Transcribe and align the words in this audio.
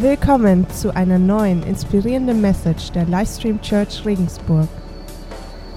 Willkommen 0.00 0.66
zu 0.70 0.96
einer 0.96 1.18
neuen 1.18 1.62
inspirierenden 1.62 2.40
Message 2.40 2.90
der 2.92 3.04
Livestream 3.04 3.60
Church 3.60 4.02
Regensburg. 4.06 4.66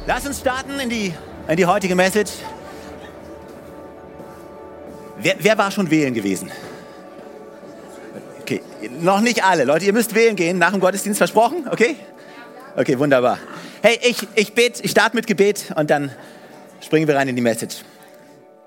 Lass 0.07 0.25
uns 0.25 0.39
starten 0.39 0.79
in 0.79 0.89
die, 0.89 1.13
in 1.45 1.57
die 1.57 1.65
heutige 1.65 1.93
Message. 1.93 2.31
Wer, 5.17 5.35
wer 5.39 5.57
war 5.57 5.71
schon 5.71 5.91
wählen 5.91 6.13
gewesen? 6.13 6.49
Okay, 8.39 8.61
noch 9.01 9.19
nicht 9.19 9.43
alle. 9.43 9.65
Leute, 9.65 9.83
ihr 9.83 9.91
müsst 9.91 10.15
wählen 10.15 10.37
gehen, 10.37 10.57
nach 10.57 10.71
dem 10.71 10.79
Gottesdienst 10.79 11.17
versprochen, 11.17 11.67
okay? 11.69 11.97
Okay, 12.77 12.97
wunderbar. 12.97 13.39
Hey, 13.81 13.99
ich, 14.03 14.25
ich 14.35 14.53
bete, 14.53 14.83
ich 14.83 14.91
starte 14.91 15.17
mit 15.17 15.27
Gebet 15.27 15.73
und 15.75 15.89
dann 15.89 16.11
springen 16.79 17.09
wir 17.09 17.17
rein 17.17 17.27
in 17.27 17.35
die 17.35 17.41
Message. 17.41 17.83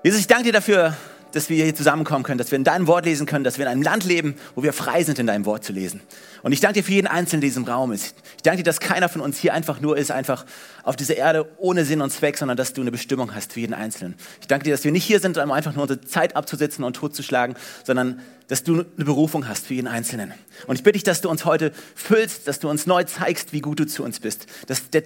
Jesus, 0.03 0.19
ich 0.19 0.27
danke 0.27 0.43
dir 0.43 0.53
dafür, 0.53 0.95
dass 1.37 1.49
wir 1.49 1.63
hier 1.63 1.75
zusammenkommen 1.75 2.23
können, 2.23 2.37
dass 2.37 2.51
wir 2.51 2.57
in 2.57 2.63
deinem 2.63 2.87
Wort 2.87 3.05
lesen 3.05 3.25
können, 3.25 3.43
dass 3.43 3.57
wir 3.57 3.65
in 3.65 3.71
einem 3.71 3.81
Land 3.81 4.03
leben, 4.03 4.35
wo 4.55 4.63
wir 4.63 4.73
frei 4.73 5.03
sind, 5.03 5.19
in 5.19 5.27
deinem 5.27 5.45
Wort 5.45 5.63
zu 5.63 5.71
lesen. 5.71 6.01
Und 6.43 6.51
ich 6.51 6.59
danke 6.59 6.79
dir 6.79 6.83
für 6.83 6.91
jeden 6.91 7.07
Einzelnen, 7.07 7.41
der 7.41 7.47
in 7.47 7.51
diesem 7.51 7.63
Raum 7.65 7.91
ist. 7.91 8.15
Ich 8.35 8.43
danke 8.43 8.57
dir, 8.57 8.63
dass 8.63 8.79
keiner 8.79 9.07
von 9.07 9.21
uns 9.21 9.37
hier 9.37 9.53
einfach 9.53 9.79
nur 9.79 9.97
ist, 9.97 10.11
einfach 10.11 10.45
auf 10.83 10.95
dieser 10.95 11.15
Erde 11.15 11.49
ohne 11.57 11.85
Sinn 11.85 12.01
und 12.01 12.11
Zweck, 12.11 12.37
sondern 12.37 12.57
dass 12.57 12.73
du 12.73 12.81
eine 12.81 12.91
Bestimmung 12.91 13.33
hast 13.35 13.53
für 13.53 13.59
jeden 13.59 13.73
Einzelnen. 13.73 14.15
Ich 14.41 14.47
danke 14.47 14.65
dir, 14.65 14.71
dass 14.71 14.83
wir 14.83 14.91
nicht 14.91 15.05
hier 15.05 15.19
sind, 15.19 15.37
um 15.37 15.51
einfach 15.51 15.73
nur 15.73 15.83
unsere 15.83 16.01
Zeit 16.01 16.35
abzusitzen 16.35 16.83
und 16.83 16.95
totzuschlagen, 16.95 17.55
sondern 17.83 18.19
dass 18.47 18.63
du 18.63 18.73
eine 18.75 19.05
Berufung 19.05 19.47
hast 19.47 19.67
für 19.67 19.73
jeden 19.73 19.87
Einzelnen. 19.87 20.33
Und 20.67 20.75
ich 20.75 20.83
bitte 20.83 20.93
dich, 20.93 21.03
dass 21.03 21.21
du 21.21 21.29
uns 21.29 21.45
heute 21.45 21.71
füllst, 21.95 22.47
dass 22.47 22.59
du 22.59 22.69
uns 22.69 22.87
neu 22.87 23.03
zeigst, 23.03 23.53
wie 23.53 23.61
gut 23.61 23.79
du 23.79 23.85
zu 23.85 24.03
uns 24.03 24.19
bist. 24.19 24.47
Dass 24.67 24.89
der 24.89 25.03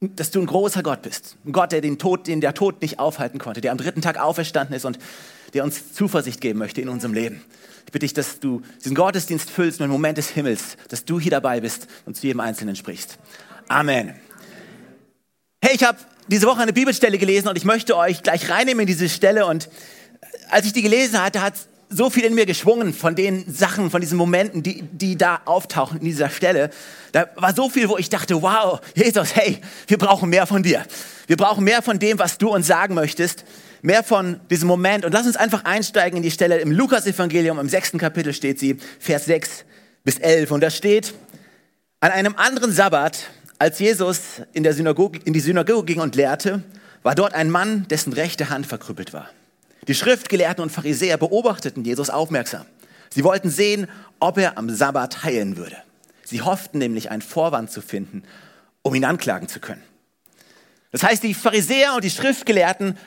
dass 0.00 0.30
du 0.30 0.40
ein 0.40 0.46
großer 0.46 0.82
Gott 0.82 1.02
bist. 1.02 1.36
Ein 1.44 1.52
Gott, 1.52 1.72
der 1.72 1.80
den 1.80 1.98
Tod, 1.98 2.28
den 2.28 2.40
der 2.40 2.54
Tod 2.54 2.82
nicht 2.82 3.00
aufhalten 3.00 3.38
konnte, 3.38 3.60
der 3.60 3.72
am 3.72 3.78
dritten 3.78 4.00
Tag 4.00 4.18
auferstanden 4.18 4.76
ist 4.76 4.84
und 4.84 4.98
der 5.54 5.64
uns 5.64 5.92
Zuversicht 5.94 6.40
geben 6.40 6.58
möchte 6.58 6.80
in 6.80 6.88
unserem 6.88 7.14
Leben. 7.14 7.42
Ich 7.86 7.92
bitte 7.92 8.04
dich, 8.04 8.12
dass 8.12 8.38
du 8.38 8.62
diesen 8.84 8.94
Gottesdienst 8.94 9.50
füllst 9.50 9.80
mit 9.80 9.84
einem 9.84 9.92
Moment 9.92 10.18
des 10.18 10.28
Himmels, 10.28 10.76
dass 10.88 11.04
du 11.04 11.18
hier 11.18 11.30
dabei 11.30 11.60
bist 11.60 11.86
und 12.04 12.16
zu 12.16 12.26
jedem 12.26 12.40
Einzelnen 12.40 12.76
sprichst. 12.76 13.18
Amen. 13.68 14.14
Hey, 15.62 15.74
ich 15.74 15.84
habe 15.84 15.98
diese 16.28 16.46
Woche 16.46 16.60
eine 16.60 16.74
Bibelstelle 16.74 17.16
gelesen 17.16 17.48
und 17.48 17.56
ich 17.56 17.64
möchte 17.64 17.96
euch 17.96 18.22
gleich 18.22 18.50
reinnehmen 18.50 18.82
in 18.82 18.86
diese 18.86 19.08
Stelle. 19.08 19.46
Und 19.46 19.70
als 20.50 20.66
ich 20.66 20.74
die 20.74 20.82
gelesen 20.82 21.22
hatte, 21.22 21.40
hat 21.40 21.54
so 21.88 22.10
viel 22.10 22.24
in 22.24 22.34
mir 22.34 22.44
geschwungen 22.44 22.92
von 22.92 23.14
den 23.14 23.50
Sachen, 23.50 23.90
von 23.90 24.02
diesen 24.02 24.18
Momenten, 24.18 24.62
die, 24.62 24.82
die 24.82 25.16
da 25.16 25.40
auftauchen 25.46 25.98
in 26.00 26.04
dieser 26.04 26.28
Stelle. 26.28 26.68
Da 27.12 27.30
war 27.36 27.54
so 27.54 27.70
viel, 27.70 27.88
wo 27.88 27.96
ich 27.96 28.10
dachte, 28.10 28.42
wow, 28.42 28.80
Jesus, 28.94 29.34
hey, 29.34 29.58
wir 29.86 29.96
brauchen 29.96 30.28
mehr 30.28 30.46
von 30.46 30.62
dir. 30.62 30.84
Wir 31.26 31.38
brauchen 31.38 31.64
mehr 31.64 31.80
von 31.80 31.98
dem, 31.98 32.18
was 32.18 32.36
du 32.36 32.50
uns 32.50 32.66
sagen 32.66 32.94
möchtest 32.94 33.44
mehr 33.82 34.02
von 34.02 34.40
diesem 34.50 34.68
Moment 34.68 35.04
und 35.04 35.12
lass 35.12 35.26
uns 35.26 35.36
einfach 35.36 35.64
einsteigen 35.64 36.16
in 36.16 36.22
die 36.22 36.30
Stelle 36.30 36.58
im 36.58 36.72
Lukas-Evangelium, 36.72 37.58
im 37.58 37.68
sechsten 37.68 37.98
Kapitel 37.98 38.32
steht 38.32 38.58
sie, 38.58 38.78
Vers 38.98 39.26
6 39.26 39.64
bis 40.04 40.18
11. 40.18 40.50
Und 40.50 40.62
da 40.62 40.70
steht, 40.70 41.14
an 42.00 42.10
einem 42.10 42.36
anderen 42.36 42.72
Sabbat, 42.72 43.30
als 43.58 43.78
Jesus 43.78 44.20
in, 44.52 44.62
der 44.62 44.72
Synagoge, 44.72 45.20
in 45.24 45.32
die 45.32 45.40
Synagoge 45.40 45.84
ging 45.84 46.00
und 46.00 46.14
lehrte, 46.14 46.62
war 47.02 47.14
dort 47.14 47.34
ein 47.34 47.50
Mann, 47.50 47.86
dessen 47.88 48.12
rechte 48.12 48.50
Hand 48.50 48.66
verkrüppelt 48.66 49.12
war. 49.12 49.30
Die 49.86 49.94
Schriftgelehrten 49.94 50.62
und 50.62 50.70
Pharisäer 50.70 51.16
beobachteten 51.16 51.84
Jesus 51.84 52.10
aufmerksam. 52.10 52.66
Sie 53.10 53.24
wollten 53.24 53.50
sehen, 53.50 53.88
ob 54.20 54.38
er 54.38 54.58
am 54.58 54.68
Sabbat 54.68 55.24
heilen 55.24 55.56
würde. 55.56 55.76
Sie 56.24 56.42
hofften 56.42 56.78
nämlich, 56.78 57.10
einen 57.10 57.22
Vorwand 57.22 57.70
zu 57.70 57.80
finden, 57.80 58.22
um 58.82 58.94
ihn 58.94 59.04
anklagen 59.04 59.48
zu 59.48 59.60
können. 59.60 59.82
Das 60.90 61.02
heißt, 61.02 61.22
die 61.22 61.34
Pharisäer 61.34 61.94
und 61.94 62.04
die 62.04 62.10
Schriftgelehrten 62.10 62.98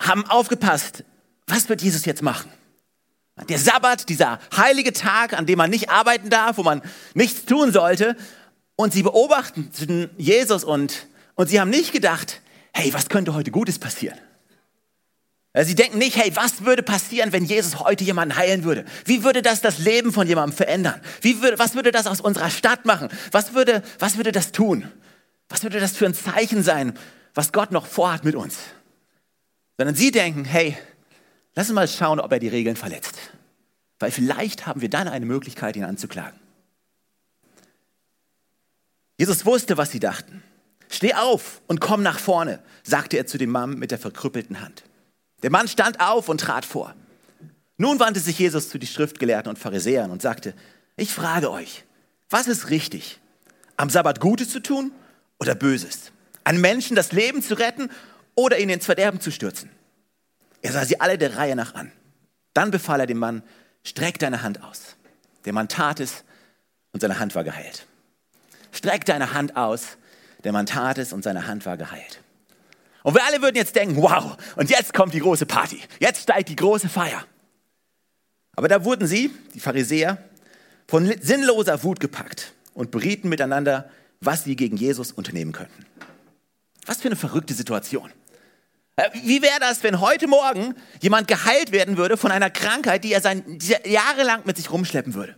haben 0.00 0.24
aufgepasst, 0.26 1.04
was 1.46 1.68
wird 1.68 1.82
Jesus 1.82 2.04
jetzt 2.04 2.22
machen? 2.22 2.50
Der 3.48 3.58
Sabbat, 3.58 4.08
dieser 4.08 4.40
heilige 4.56 4.92
Tag, 4.92 5.32
an 5.32 5.46
dem 5.46 5.58
man 5.58 5.70
nicht 5.70 5.90
arbeiten 5.90 6.28
darf, 6.28 6.58
wo 6.58 6.62
man 6.62 6.82
nichts 7.14 7.44
tun 7.44 7.72
sollte. 7.72 8.16
Und 8.76 8.92
sie 8.92 9.02
beobachten 9.02 9.70
Jesus 10.18 10.64
und, 10.64 11.06
und 11.34 11.48
sie 11.48 11.60
haben 11.60 11.70
nicht 11.70 11.92
gedacht, 11.92 12.40
hey, 12.72 12.92
was 12.92 13.08
könnte 13.08 13.34
heute 13.34 13.50
Gutes 13.50 13.78
passieren? 13.78 14.18
Sie 15.60 15.74
denken 15.74 15.98
nicht, 15.98 16.16
hey, 16.16 16.30
was 16.36 16.64
würde 16.64 16.82
passieren, 16.82 17.32
wenn 17.32 17.44
Jesus 17.44 17.80
heute 17.80 18.04
jemanden 18.04 18.36
heilen 18.36 18.64
würde? 18.64 18.84
Wie 19.04 19.24
würde 19.24 19.42
das 19.42 19.60
das 19.60 19.78
Leben 19.78 20.12
von 20.12 20.26
jemandem 20.26 20.56
verändern? 20.56 21.00
Wie 21.20 21.42
würde, 21.42 21.58
was 21.58 21.74
würde 21.74 21.90
das 21.90 22.06
aus 22.06 22.20
unserer 22.20 22.50
Stadt 22.50 22.84
machen? 22.84 23.08
Was 23.32 23.54
würde, 23.54 23.82
was 23.98 24.16
würde 24.16 24.30
das 24.30 24.52
tun? 24.52 24.88
Was 25.48 25.62
würde 25.62 25.80
das 25.80 25.96
für 25.96 26.06
ein 26.06 26.14
Zeichen 26.14 26.62
sein, 26.62 26.96
was 27.34 27.52
Gott 27.52 27.72
noch 27.72 27.86
vorhat 27.86 28.24
mit 28.24 28.36
uns? 28.36 28.58
Sondern 29.78 29.94
sie 29.94 30.10
denken, 30.10 30.44
hey, 30.44 30.76
lass 31.54 31.68
uns 31.68 31.74
mal 31.74 31.88
schauen, 31.88 32.20
ob 32.20 32.30
er 32.32 32.40
die 32.40 32.48
Regeln 32.48 32.76
verletzt. 32.76 33.16
Weil 33.98 34.10
vielleicht 34.10 34.66
haben 34.66 34.80
wir 34.80 34.90
dann 34.90 35.08
eine 35.08 35.24
Möglichkeit, 35.24 35.76
ihn 35.76 35.84
anzuklagen. 35.84 36.38
Jesus 39.16 39.46
wusste, 39.46 39.76
was 39.76 39.90
sie 39.90 40.00
dachten. 40.00 40.42
Steh 40.90 41.14
auf 41.14 41.60
und 41.66 41.80
komm 41.80 42.02
nach 42.02 42.18
vorne, 42.18 42.60
sagte 42.82 43.16
er 43.16 43.26
zu 43.26 43.38
dem 43.38 43.50
Mann 43.50 43.78
mit 43.78 43.90
der 43.90 43.98
verkrüppelten 43.98 44.60
Hand. 44.60 44.84
Der 45.42 45.50
Mann 45.50 45.68
stand 45.68 46.00
auf 46.00 46.28
und 46.28 46.40
trat 46.40 46.64
vor. 46.64 46.94
Nun 47.76 48.00
wandte 48.00 48.20
sich 48.20 48.38
Jesus 48.38 48.68
zu 48.68 48.78
den 48.78 48.88
Schriftgelehrten 48.88 49.50
und 49.50 49.58
Pharisäern 49.58 50.10
und 50.10 50.22
sagte, 50.22 50.54
ich 50.96 51.12
frage 51.12 51.50
euch, 51.50 51.84
was 52.30 52.48
ist 52.48 52.70
richtig? 52.70 53.20
Am 53.76 53.90
Sabbat 53.90 54.18
Gutes 54.18 54.50
zu 54.50 54.60
tun 54.60 54.90
oder 55.38 55.54
Böses? 55.54 56.10
An 56.42 56.60
Menschen 56.60 56.96
das 56.96 57.12
Leben 57.12 57.42
zu 57.42 57.54
retten 57.54 57.90
oder 58.38 58.60
ihn 58.60 58.70
ins 58.70 58.86
Verderben 58.86 59.20
zu 59.20 59.32
stürzen. 59.32 59.68
Er 60.62 60.70
sah 60.70 60.84
sie 60.84 61.00
alle 61.00 61.18
der 61.18 61.36
Reihe 61.36 61.56
nach 61.56 61.74
an. 61.74 61.90
Dann 62.54 62.70
befahl 62.70 63.00
er 63.00 63.06
dem 63.06 63.18
Mann, 63.18 63.42
streck 63.82 64.20
deine 64.20 64.42
Hand 64.42 64.62
aus. 64.62 64.94
Der 65.44 65.52
Mann 65.52 65.68
tat 65.68 65.98
es 65.98 66.22
und 66.92 67.00
seine 67.00 67.18
Hand 67.18 67.34
war 67.34 67.42
geheilt. 67.42 67.84
Streck 68.70 69.04
deine 69.06 69.32
Hand 69.32 69.56
aus. 69.56 69.96
Der 70.44 70.52
Mann 70.52 70.66
tat 70.66 70.98
es 70.98 71.12
und 71.12 71.24
seine 71.24 71.48
Hand 71.48 71.66
war 71.66 71.76
geheilt. 71.76 72.20
Und 73.02 73.14
wir 73.16 73.24
alle 73.24 73.42
würden 73.42 73.56
jetzt 73.56 73.74
denken, 73.74 73.96
wow, 73.96 74.36
und 74.54 74.70
jetzt 74.70 74.94
kommt 74.94 75.14
die 75.14 75.20
große 75.20 75.46
Party. 75.46 75.82
Jetzt 75.98 76.22
steigt 76.22 76.48
die 76.48 76.56
große 76.56 76.88
Feier. 76.88 77.24
Aber 78.54 78.68
da 78.68 78.84
wurden 78.84 79.08
sie, 79.08 79.32
die 79.54 79.60
Pharisäer, 79.60 80.16
von 80.86 81.12
sinnloser 81.20 81.82
Wut 81.82 81.98
gepackt 81.98 82.52
und 82.72 82.92
berieten 82.92 83.28
miteinander, 83.28 83.90
was 84.20 84.44
sie 84.44 84.54
gegen 84.54 84.76
Jesus 84.76 85.10
unternehmen 85.10 85.50
könnten. 85.50 85.86
Was 86.86 86.98
für 86.98 87.08
eine 87.08 87.16
verrückte 87.16 87.54
Situation. 87.54 88.12
Äh, 88.98 89.10
wie 89.22 89.42
wäre 89.42 89.60
das, 89.60 89.84
wenn 89.84 90.00
heute 90.00 90.26
Morgen 90.26 90.74
jemand 91.00 91.28
geheilt 91.28 91.70
werden 91.70 91.96
würde 91.96 92.16
von 92.16 92.32
einer 92.32 92.50
Krankheit, 92.50 93.04
die 93.04 93.12
er, 93.12 93.20
sein, 93.20 93.44
die 93.46 93.76
jahrelang 93.88 94.42
mit 94.44 94.56
sich 94.56 94.72
rumschleppen 94.72 95.14
würde? 95.14 95.36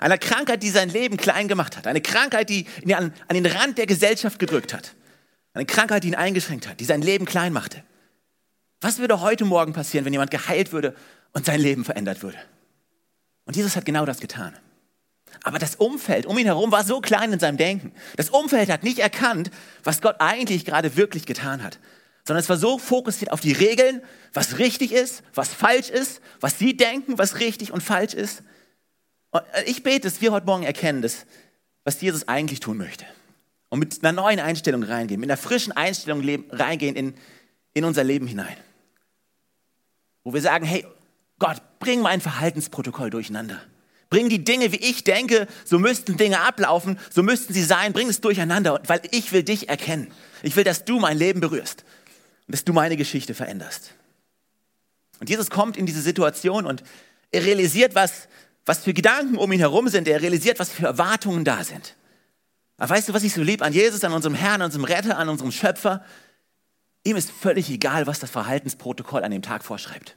Einer 0.00 0.18
Krankheit, 0.18 0.62
die 0.62 0.68
sein 0.68 0.90
Leben 0.90 1.16
klein 1.16 1.48
gemacht 1.48 1.78
hat. 1.78 1.86
Eine 1.86 2.02
Krankheit, 2.02 2.50
die 2.50 2.66
ihn 2.82 2.92
an, 2.92 3.14
an 3.26 3.34
den 3.34 3.46
Rand 3.46 3.78
der 3.78 3.86
Gesellschaft 3.86 4.38
gedrückt 4.38 4.74
hat. 4.74 4.94
Eine 5.54 5.64
Krankheit, 5.64 6.04
die 6.04 6.08
ihn 6.08 6.14
eingeschränkt 6.14 6.68
hat, 6.68 6.78
die 6.78 6.84
sein 6.84 7.00
Leben 7.00 7.24
klein 7.24 7.54
machte. 7.54 7.82
Was 8.82 8.98
würde 8.98 9.22
heute 9.22 9.46
Morgen 9.46 9.72
passieren, 9.72 10.04
wenn 10.04 10.12
jemand 10.12 10.30
geheilt 10.30 10.72
würde 10.72 10.94
und 11.32 11.46
sein 11.46 11.60
Leben 11.60 11.86
verändert 11.86 12.22
würde? 12.22 12.38
Und 13.46 13.56
Jesus 13.56 13.76
hat 13.76 13.86
genau 13.86 14.04
das 14.04 14.20
getan. 14.20 14.54
Aber 15.42 15.58
das 15.58 15.76
Umfeld 15.76 16.26
um 16.26 16.36
ihn 16.36 16.46
herum 16.46 16.70
war 16.70 16.84
so 16.84 17.00
klein 17.00 17.32
in 17.32 17.40
seinem 17.40 17.56
Denken. 17.56 17.92
Das 18.16 18.28
Umfeld 18.28 18.68
hat 18.70 18.82
nicht 18.82 18.98
erkannt, 18.98 19.50
was 19.84 20.02
Gott 20.02 20.16
eigentlich 20.18 20.66
gerade 20.66 20.96
wirklich 20.96 21.24
getan 21.24 21.62
hat 21.62 21.78
sondern 22.30 22.44
es 22.44 22.48
war 22.48 22.58
so 22.58 22.78
fokussiert 22.78 23.32
auf 23.32 23.40
die 23.40 23.50
Regeln, 23.50 24.02
was 24.32 24.58
richtig 24.58 24.92
ist, 24.92 25.24
was 25.34 25.52
falsch 25.52 25.90
ist, 25.90 26.20
was 26.38 26.60
sie 26.60 26.76
denken, 26.76 27.18
was 27.18 27.40
richtig 27.40 27.72
und 27.72 27.82
falsch 27.82 28.14
ist. 28.14 28.44
Und 29.30 29.42
äh, 29.52 29.64
ich 29.64 29.82
bete, 29.82 30.02
dass 30.02 30.20
wir 30.20 30.30
heute 30.30 30.46
Morgen 30.46 30.62
erkennen, 30.62 31.02
dass, 31.02 31.26
was 31.82 32.00
Jesus 32.00 32.28
eigentlich 32.28 32.60
tun 32.60 32.76
möchte. 32.76 33.04
Und 33.68 33.80
mit 33.80 34.04
einer 34.04 34.12
neuen 34.12 34.38
Einstellung 34.38 34.84
reingehen, 34.84 35.18
mit 35.18 35.28
einer 35.28 35.36
frischen 35.36 35.72
Einstellung 35.72 36.22
reingehen 36.52 36.94
in, 36.94 37.14
in 37.74 37.84
unser 37.84 38.04
Leben 38.04 38.28
hinein. 38.28 38.56
Wo 40.22 40.32
wir 40.32 40.40
sagen, 40.40 40.64
hey, 40.64 40.86
Gott, 41.40 41.60
bring 41.80 42.00
mein 42.00 42.20
Verhaltensprotokoll 42.20 43.10
durcheinander. 43.10 43.60
Bring 44.08 44.28
die 44.28 44.44
Dinge, 44.44 44.70
wie 44.70 44.76
ich 44.76 45.02
denke, 45.02 45.48
so 45.64 45.80
müssten 45.80 46.16
Dinge 46.16 46.42
ablaufen, 46.42 46.96
so 47.10 47.24
müssten 47.24 47.52
sie 47.54 47.64
sein, 47.64 47.92
bring 47.92 48.08
es 48.08 48.20
durcheinander, 48.20 48.80
weil 48.86 49.00
ich 49.10 49.32
will 49.32 49.42
dich 49.42 49.68
erkennen. 49.68 50.12
Ich 50.44 50.54
will, 50.54 50.62
dass 50.62 50.84
du 50.84 51.00
mein 51.00 51.18
Leben 51.18 51.40
berührst 51.40 51.84
dass 52.50 52.64
du 52.64 52.72
meine 52.72 52.96
Geschichte 52.96 53.34
veränderst. 53.34 53.94
Und 55.20 55.28
Jesus 55.28 55.50
kommt 55.50 55.76
in 55.76 55.86
diese 55.86 56.00
Situation 56.00 56.66
und 56.66 56.82
er 57.30 57.44
realisiert, 57.44 57.94
was, 57.94 58.28
was 58.64 58.80
für 58.80 58.94
Gedanken 58.94 59.36
um 59.36 59.52
ihn 59.52 59.60
herum 59.60 59.88
sind. 59.88 60.08
Er 60.08 60.22
realisiert, 60.22 60.58
was 60.58 60.70
für 60.70 60.86
Erwartungen 60.86 61.44
da 61.44 61.62
sind. 61.62 61.94
Aber 62.78 62.90
weißt 62.90 63.10
du, 63.10 63.14
was 63.14 63.22
ich 63.22 63.34
so 63.34 63.42
lieb 63.42 63.62
an 63.62 63.72
Jesus, 63.72 64.02
an 64.04 64.12
unserem 64.12 64.34
Herrn, 64.34 64.62
an 64.62 64.66
unserem 64.66 64.84
Retter, 64.84 65.18
an 65.18 65.28
unserem 65.28 65.52
Schöpfer? 65.52 66.04
Ihm 67.04 67.16
ist 67.16 67.30
völlig 67.30 67.70
egal, 67.70 68.06
was 68.06 68.18
das 68.18 68.30
Verhaltensprotokoll 68.30 69.22
an 69.22 69.30
dem 69.30 69.42
Tag 69.42 69.64
vorschreibt. 69.64 70.16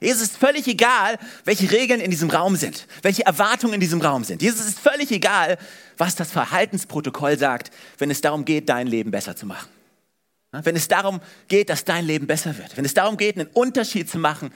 Jesus 0.00 0.22
ist 0.22 0.36
völlig 0.36 0.66
egal, 0.66 1.16
welche 1.44 1.70
Regeln 1.70 2.00
in 2.00 2.10
diesem 2.10 2.28
Raum 2.28 2.56
sind, 2.56 2.88
welche 3.02 3.24
Erwartungen 3.24 3.74
in 3.74 3.80
diesem 3.80 4.00
Raum 4.00 4.24
sind. 4.24 4.42
Jesus 4.42 4.66
ist 4.66 4.80
völlig 4.80 5.12
egal, 5.12 5.58
was 5.96 6.16
das 6.16 6.32
Verhaltensprotokoll 6.32 7.38
sagt, 7.38 7.70
wenn 7.98 8.10
es 8.10 8.20
darum 8.20 8.44
geht, 8.44 8.68
dein 8.68 8.88
Leben 8.88 9.12
besser 9.12 9.36
zu 9.36 9.46
machen. 9.46 9.68
Wenn 10.52 10.76
es 10.76 10.86
darum 10.86 11.20
geht, 11.48 11.70
dass 11.70 11.84
dein 11.84 12.04
Leben 12.04 12.26
besser 12.26 12.58
wird, 12.58 12.76
wenn 12.76 12.84
es 12.84 12.92
darum 12.92 13.16
geht, 13.16 13.38
einen 13.38 13.48
Unterschied 13.48 14.10
zu 14.10 14.18
machen 14.18 14.52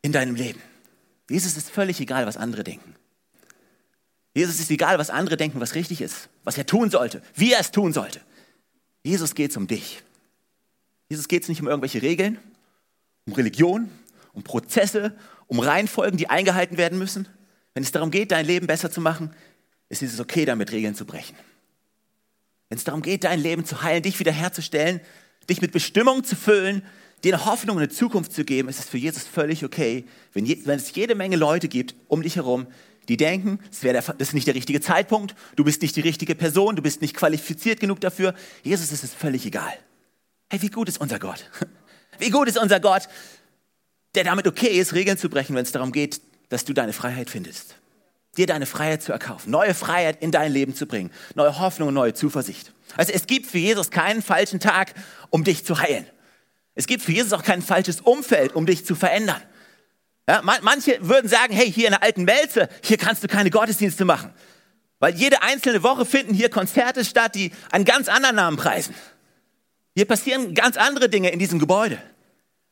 in 0.00 0.10
deinem 0.12 0.34
Leben. 0.34 0.60
Jesus 1.28 1.56
ist 1.56 1.70
völlig 1.70 2.00
egal, 2.00 2.26
was 2.26 2.38
andere 2.38 2.64
denken. 2.64 2.96
Jesus 4.34 4.58
ist 4.58 4.70
egal, 4.70 4.98
was 4.98 5.10
andere 5.10 5.36
denken, 5.36 5.60
was 5.60 5.74
richtig 5.74 6.00
ist, 6.00 6.30
was 6.44 6.56
er 6.56 6.64
tun 6.64 6.90
sollte, 6.90 7.22
wie 7.34 7.52
er 7.52 7.60
es 7.60 7.70
tun 7.70 7.92
sollte. 7.92 8.20
Jesus 9.04 9.34
geht 9.34 9.50
es 9.50 9.56
um 9.58 9.66
dich. 9.66 10.02
Jesus 11.10 11.28
geht 11.28 11.42
es 11.42 11.48
nicht 11.50 11.60
um 11.60 11.68
irgendwelche 11.68 12.00
Regeln, 12.00 12.38
um 13.26 13.34
Religion, 13.34 13.90
um 14.32 14.42
Prozesse, 14.42 15.14
um 15.46 15.60
Reihenfolgen, 15.60 16.16
die 16.16 16.30
eingehalten 16.30 16.78
werden 16.78 16.98
müssen. 16.98 17.28
Wenn 17.74 17.82
es 17.82 17.92
darum 17.92 18.10
geht, 18.10 18.30
dein 18.30 18.46
Leben 18.46 18.66
besser 18.66 18.90
zu 18.90 19.02
machen, 19.02 19.34
ist 19.90 20.02
es 20.02 20.20
okay, 20.20 20.46
damit 20.46 20.72
Regeln 20.72 20.94
zu 20.94 21.04
brechen. 21.04 21.36
Wenn 22.72 22.78
es 22.78 22.84
darum 22.84 23.02
geht, 23.02 23.24
dein 23.24 23.38
Leben 23.38 23.66
zu 23.66 23.82
heilen, 23.82 24.02
dich 24.02 24.18
wiederherzustellen, 24.18 25.02
dich 25.50 25.60
mit 25.60 25.72
Bestimmung 25.72 26.24
zu 26.24 26.34
füllen, 26.34 26.80
dir 27.22 27.34
eine 27.34 27.44
Hoffnung 27.44 27.76
und 27.76 27.82
eine 27.82 27.92
Zukunft 27.92 28.32
zu 28.32 28.46
geben, 28.46 28.70
ist 28.70 28.78
es 28.78 28.88
für 28.88 28.96
Jesus 28.96 29.24
völlig 29.24 29.62
okay, 29.62 30.06
wenn, 30.32 30.46
je, 30.46 30.58
wenn 30.64 30.78
es 30.78 30.94
jede 30.94 31.14
Menge 31.14 31.36
Leute 31.36 31.68
gibt 31.68 31.94
um 32.08 32.22
dich 32.22 32.36
herum, 32.36 32.66
die 33.08 33.18
denken, 33.18 33.58
der, 33.82 33.92
das 33.92 34.14
ist 34.18 34.32
nicht 34.32 34.46
der 34.46 34.54
richtige 34.54 34.80
Zeitpunkt, 34.80 35.34
du 35.54 35.64
bist 35.64 35.82
nicht 35.82 35.96
die 35.96 36.00
richtige 36.00 36.34
Person, 36.34 36.74
du 36.74 36.80
bist 36.80 37.02
nicht 37.02 37.14
qualifiziert 37.14 37.78
genug 37.78 38.00
dafür. 38.00 38.32
Jesus 38.62 38.90
ist 38.90 39.04
es 39.04 39.12
völlig 39.12 39.44
egal. 39.44 39.74
Hey, 40.48 40.62
wie 40.62 40.70
gut 40.70 40.88
ist 40.88 40.98
unser 40.98 41.18
Gott? 41.18 41.50
Wie 42.18 42.30
gut 42.30 42.48
ist 42.48 42.56
unser 42.56 42.80
Gott, 42.80 43.06
der 44.14 44.24
damit 44.24 44.46
okay 44.46 44.78
ist, 44.78 44.94
Regeln 44.94 45.18
zu 45.18 45.28
brechen, 45.28 45.54
wenn 45.56 45.64
es 45.64 45.72
darum 45.72 45.92
geht, 45.92 46.22
dass 46.48 46.64
du 46.64 46.72
deine 46.72 46.94
Freiheit 46.94 47.28
findest. 47.28 47.76
Dir 48.36 48.46
deine 48.46 48.66
Freiheit 48.66 49.02
zu 49.02 49.12
erkaufen, 49.12 49.50
neue 49.50 49.74
Freiheit 49.74 50.22
in 50.22 50.32
dein 50.32 50.52
Leben 50.52 50.74
zu 50.74 50.86
bringen, 50.86 51.10
neue 51.34 51.58
Hoffnung 51.58 51.88
und 51.88 51.94
neue 51.94 52.14
Zuversicht. 52.14 52.72
Also 52.96 53.12
es 53.12 53.26
gibt 53.26 53.46
für 53.46 53.58
Jesus 53.58 53.90
keinen 53.90 54.22
falschen 54.22 54.58
Tag, 54.58 54.94
um 55.30 55.44
dich 55.44 55.64
zu 55.66 55.78
heilen. 55.78 56.06
Es 56.74 56.86
gibt 56.86 57.02
für 57.02 57.12
Jesus 57.12 57.32
auch 57.34 57.42
kein 57.42 57.60
falsches 57.60 58.00
Umfeld, 58.00 58.54
um 58.54 58.64
dich 58.64 58.86
zu 58.86 58.94
verändern. 58.94 59.42
Ja, 60.28 60.40
manche 60.42 60.96
würden 61.00 61.28
sagen, 61.28 61.52
hey, 61.52 61.70
hier 61.70 61.86
in 61.88 61.92
der 61.92 62.02
alten 62.02 62.24
Melze, 62.24 62.68
hier 62.82 62.96
kannst 62.96 63.22
du 63.22 63.28
keine 63.28 63.50
Gottesdienste 63.50 64.04
machen. 64.04 64.32
Weil 64.98 65.14
jede 65.14 65.42
einzelne 65.42 65.82
Woche 65.82 66.06
finden 66.06 66.32
hier 66.32 66.48
Konzerte 66.48 67.04
statt, 67.04 67.34
die 67.34 67.50
einen 67.72 67.84
ganz 67.84 68.08
anderen 68.08 68.36
Namen 68.36 68.56
preisen. 68.56 68.94
Hier 69.94 70.06
passieren 70.06 70.54
ganz 70.54 70.76
andere 70.76 71.08
Dinge 71.08 71.30
in 71.30 71.38
diesem 71.38 71.58
Gebäude. 71.58 72.00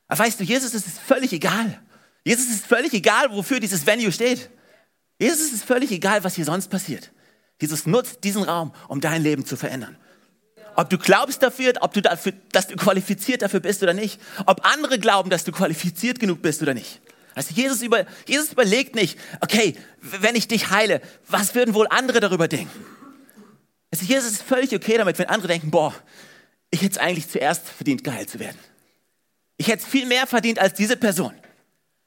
Aber 0.06 0.20
weißt 0.20 0.40
du, 0.40 0.44
Jesus 0.44 0.72
ist 0.74 0.86
es 0.86 0.98
völlig 0.98 1.32
egal. 1.32 1.80
Jesus 2.24 2.46
ist 2.46 2.66
völlig 2.66 2.94
egal, 2.94 3.30
wofür 3.32 3.60
dieses 3.60 3.84
Venue 3.84 4.12
steht. 4.12 4.48
Jesus 5.20 5.52
ist 5.52 5.64
völlig 5.64 5.92
egal, 5.92 6.24
was 6.24 6.34
hier 6.34 6.46
sonst 6.46 6.68
passiert. 6.68 7.12
Jesus 7.60 7.84
nutzt 7.84 8.24
diesen 8.24 8.42
Raum, 8.42 8.72
um 8.88 9.02
dein 9.02 9.22
Leben 9.22 9.44
zu 9.44 9.56
verändern. 9.56 9.96
Ob 10.76 10.88
du 10.88 10.96
glaubst 10.96 11.42
dafür, 11.42 11.74
ob 11.82 11.92
du 11.92 12.00
dafür, 12.00 12.32
dass 12.52 12.68
du 12.68 12.76
qualifiziert 12.76 13.42
dafür 13.42 13.60
bist 13.60 13.82
oder 13.82 13.92
nicht. 13.92 14.18
Ob 14.46 14.64
andere 14.64 14.98
glauben, 14.98 15.28
dass 15.28 15.44
du 15.44 15.52
qualifiziert 15.52 16.20
genug 16.20 16.40
bist 16.40 16.62
oder 16.62 16.72
nicht. 16.72 17.02
Also 17.34 17.54
Jesus, 17.54 17.82
über, 17.82 18.06
Jesus 18.26 18.52
überlegt 18.52 18.94
nicht, 18.94 19.18
okay, 19.40 19.76
wenn 20.00 20.34
ich 20.34 20.48
dich 20.48 20.70
heile, 20.70 21.02
was 21.28 21.54
würden 21.54 21.74
wohl 21.74 21.86
andere 21.90 22.20
darüber 22.20 22.48
denken? 22.48 22.84
Also 23.90 24.06
Jesus 24.06 24.32
ist 24.32 24.42
völlig 24.42 24.74
okay 24.74 24.96
damit, 24.96 25.18
wenn 25.18 25.28
andere 25.28 25.48
denken, 25.48 25.70
boah, 25.70 25.94
ich 26.70 26.80
hätte 26.80 26.92
es 26.92 26.98
eigentlich 26.98 27.28
zuerst 27.28 27.68
verdient, 27.68 28.04
geheilt 28.04 28.30
zu 28.30 28.38
werden. 28.38 28.58
Ich 29.58 29.68
hätte 29.68 29.82
es 29.82 29.88
viel 29.88 30.06
mehr 30.06 30.26
verdient 30.26 30.58
als 30.58 30.74
diese 30.74 30.96
Person. 30.96 31.34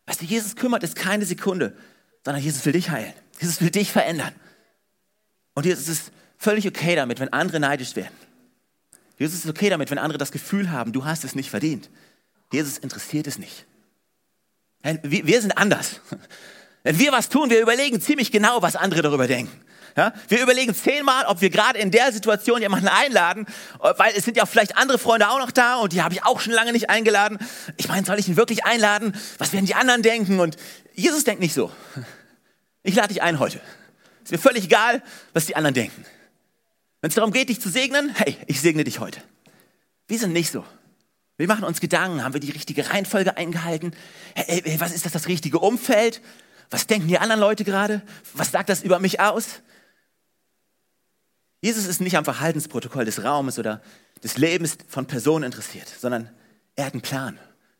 Was 0.08 0.20
Jesus 0.22 0.56
kümmert 0.56 0.84
ist 0.84 0.96
keine 0.96 1.26
Sekunde, 1.26 1.78
sondern 2.26 2.44
Jesus 2.44 2.66
will 2.66 2.74
dich 2.74 2.90
heilen. 2.90 3.14
Jesus 3.40 3.62
will 3.62 3.70
dich 3.70 3.92
verändern. 3.92 4.34
Und 5.54 5.66
Jesus 5.66 5.88
ist 5.88 6.12
völlig 6.38 6.68
okay 6.68 6.96
damit, 6.96 7.20
wenn 7.20 7.32
andere 7.32 7.60
neidisch 7.60 7.96
werden. 7.96 8.16
Jesus 9.20 9.46
ist 9.46 9.50
okay 9.50 9.70
damit, 9.70 9.92
wenn 9.92 9.98
andere 9.98 10.18
das 10.18 10.32
Gefühl 10.32 10.72
haben, 10.72 10.92
du 10.92 11.06
hast 11.06 11.24
es 11.24 11.36
nicht 11.36 11.50
verdient. 11.50 11.90
Jesus 12.52 12.78
interessiert 12.78 13.28
es 13.28 13.38
nicht. 13.38 13.66
Wir 15.04 15.42
sind 15.42 15.58
anders. 15.58 16.02
Wenn 16.84 17.00
wir 17.00 17.14
was 17.14 17.30
tun, 17.30 17.50
wir 17.50 17.62
überlegen 17.62 18.02
ziemlich 18.02 18.32
genau, 18.32 18.62
was 18.62 18.76
andere 18.76 19.02
darüber 19.02 19.28
denken. 19.28 19.58
Ja? 19.96 20.14
Wir 20.28 20.42
überlegen 20.42 20.74
zehnmal, 20.74 21.26
ob 21.26 21.42
wir 21.42 21.50
gerade 21.50 21.80
in 21.80 21.92
der 21.92 22.12
Situation 22.12 22.62
jemanden 22.62 22.88
einladen, 22.88 23.46
weil 23.80 24.14
es 24.16 24.26
sind 24.26 24.38
ja 24.38 24.46
vielleicht 24.46 24.78
andere 24.78 24.98
Freunde 24.98 25.30
auch 25.30 25.40
noch 25.40 25.52
da 25.52 25.76
und 25.76 25.94
die 25.94 26.02
habe 26.02 26.14
ich 26.14 26.24
auch 26.24 26.40
schon 26.40 26.54
lange 26.54 26.72
nicht 26.72 26.90
eingeladen. 26.90 27.38
Ich 27.78 27.88
meine, 27.88 28.06
soll 28.06 28.20
ich 28.20 28.28
ihn 28.28 28.38
wirklich 28.38 28.66
einladen? 28.66 29.16
Was 29.38 29.54
werden 29.54 29.66
die 29.66 29.76
anderen 29.76 30.02
denken? 30.02 30.40
Und 30.40 30.58
Jesus 30.94 31.24
denkt 31.24 31.42
nicht 31.42 31.54
so. 31.54 31.72
Ich 32.86 32.96
lade 32.96 33.08
dich 33.08 33.22
ein 33.22 33.40
heute. 33.40 33.62
Ist 34.26 34.34
mir 34.34 34.38
völlig 34.38 34.66
egal, 34.66 35.02
was 35.32 35.46
die 35.46 35.56
anderen 35.56 35.74
denken. 35.74 36.06
Wenn 37.00 37.08
es 37.08 37.16
darum 37.16 37.32
geht, 37.32 37.48
dich 37.48 37.62
zu 37.62 37.70
segnen, 37.70 38.14
hey, 38.14 38.38
ich 38.48 38.60
segne 38.60 38.84
dich 38.84 39.00
heute. 39.00 39.22
Wir 40.10 40.20
sind 40.20 40.34
nicht 40.34 40.52
so. 40.52 40.66
Wir 41.38 41.48
machen 41.48 41.64
uns 41.64 41.80
Gedanken, 41.80 42.26
haben 42.26 42.34
wir 42.34 42.42
die 42.42 42.52
richtige 42.52 42.90
Reihenfolge 42.90 43.38
eingehalten? 43.38 43.96
Hey, 44.36 44.62
hey, 44.66 44.80
was 44.80 44.92
ist 44.92 45.06
das, 45.06 45.14
das 45.14 45.30
richtige 45.30 45.60
Umfeld? 45.60 46.22
Was 46.70 46.86
denken 46.86 47.08
die 47.08 47.18
anderen 47.18 47.40
Leute 47.40 47.64
gerade? 47.64 48.02
Was 48.34 48.52
sagt 48.52 48.68
das 48.68 48.84
über 48.84 49.00
mich 49.00 49.20
aus? 49.20 49.62
Jesus 51.64 51.86
ist 51.86 52.02
nicht 52.02 52.18
am 52.18 52.26
Verhaltensprotokoll 52.26 53.06
des 53.06 53.24
Raumes 53.24 53.58
oder 53.58 53.82
des 54.22 54.38
Lebens 54.38 54.78
von 54.90 55.06
Personen 55.06 55.46
interessiert, 55.46 55.88
sondern 55.88 56.30
er 56.76 56.88
hat 56.88 56.94
einen 56.94 57.02
Plan. 57.02 57.40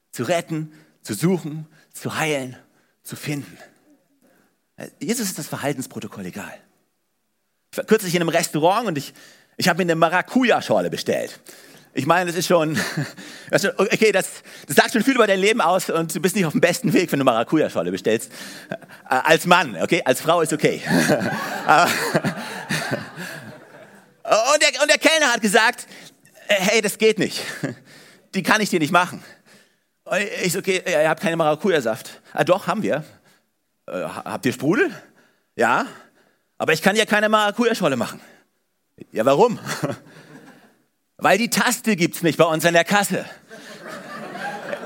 Zu 0.10 0.24
retten, 0.24 0.72
zu 1.02 1.14
suchen, 1.14 1.68
zu 1.92 2.18
heilen, 2.18 2.56
zu 3.04 3.18
finden. 3.18 3.58
Jesus 5.02 5.28
ist 5.28 5.38
das 5.38 5.48
Verhaltensprotokoll 5.48 6.26
egal. 6.26 6.54
Ich 7.74 7.78
war 7.78 7.84
kürzlich 7.84 8.16
in 8.16 8.22
einem 8.22 8.30
Restaurant 8.30 8.88
und 8.88 8.98
ich, 8.98 9.14
ich 9.58 9.68
habe 9.68 9.80
mir 9.80 9.92
eine 9.92 9.96
Maracuja-Schorle 9.96 10.90
bestellt. 10.90 11.42
Ich 11.94 12.06
meine, 12.06 12.28
das 12.28 12.40
ist 12.40 12.48
schon, 12.48 12.80
okay, 13.52 14.14
das, 14.14 14.44
das 14.66 14.78
sagt 14.78 14.94
schon 14.94 15.04
viel 15.04 15.16
über 15.16 15.28
dein 15.28 15.40
Leben 15.40 15.60
aus 15.60 15.90
und 15.90 16.16
du 16.16 16.22
bist 16.22 16.38
nicht 16.38 16.46
auf 16.46 16.54
dem 16.54 16.62
besten 16.62 16.94
Weg, 16.94 17.12
wenn 17.12 17.20
du 17.20 17.26
Maracuja-Schorle 17.26 17.92
bestellst. 17.92 18.32
Äh, 18.70 18.76
als 19.10 19.46
Mann, 19.46 19.76
okay? 19.82 20.02
Als 20.06 20.22
Frau 20.22 20.40
ist 20.40 20.54
okay. 20.54 20.82
und, 24.24 24.62
der, 24.62 24.82
und 24.82 24.90
der 24.90 24.98
Kellner 24.98 25.34
hat 25.34 25.42
gesagt, 25.42 25.88
hey, 26.48 26.82
das 26.82 26.98
geht 26.98 27.20
nicht. 27.20 27.42
Die 28.36 28.44
kann 28.44 28.62
ich 28.62 28.70
dir 28.70 28.80
nicht 28.80 28.92
machen. 28.92 29.24
Ich 30.44 30.54
so, 30.54 30.60
okay, 30.60 30.82
ihr 30.86 31.10
habt 31.10 31.22
keine 31.22 31.38
Maracuja-Saft. 31.38 32.22
Ah, 32.34 32.44
doch, 32.44 32.68
haben 32.68 32.84
wir. 32.84 33.04
Äh, 33.88 34.04
habt 34.04 34.46
ihr 34.46 34.54
Sprudel? 34.54 34.92
Ja. 35.56 35.86
Aber 36.58 36.74
ich 36.74 36.82
kann 36.82 36.96
ja 36.96 37.06
keine 37.06 37.30
Maracuja-Schorle 37.30 37.96
machen. 37.96 38.20
Ja, 39.12 39.26
warum? 39.26 39.60
Weil 41.18 41.38
die 41.38 41.50
Taste 41.50 41.96
gibt 41.96 42.16
es 42.16 42.24
nicht 42.24 42.38
bei 42.38 42.46
uns 42.46 42.66
an 42.66 42.74
der 42.74 42.84
Kasse. 42.84 43.26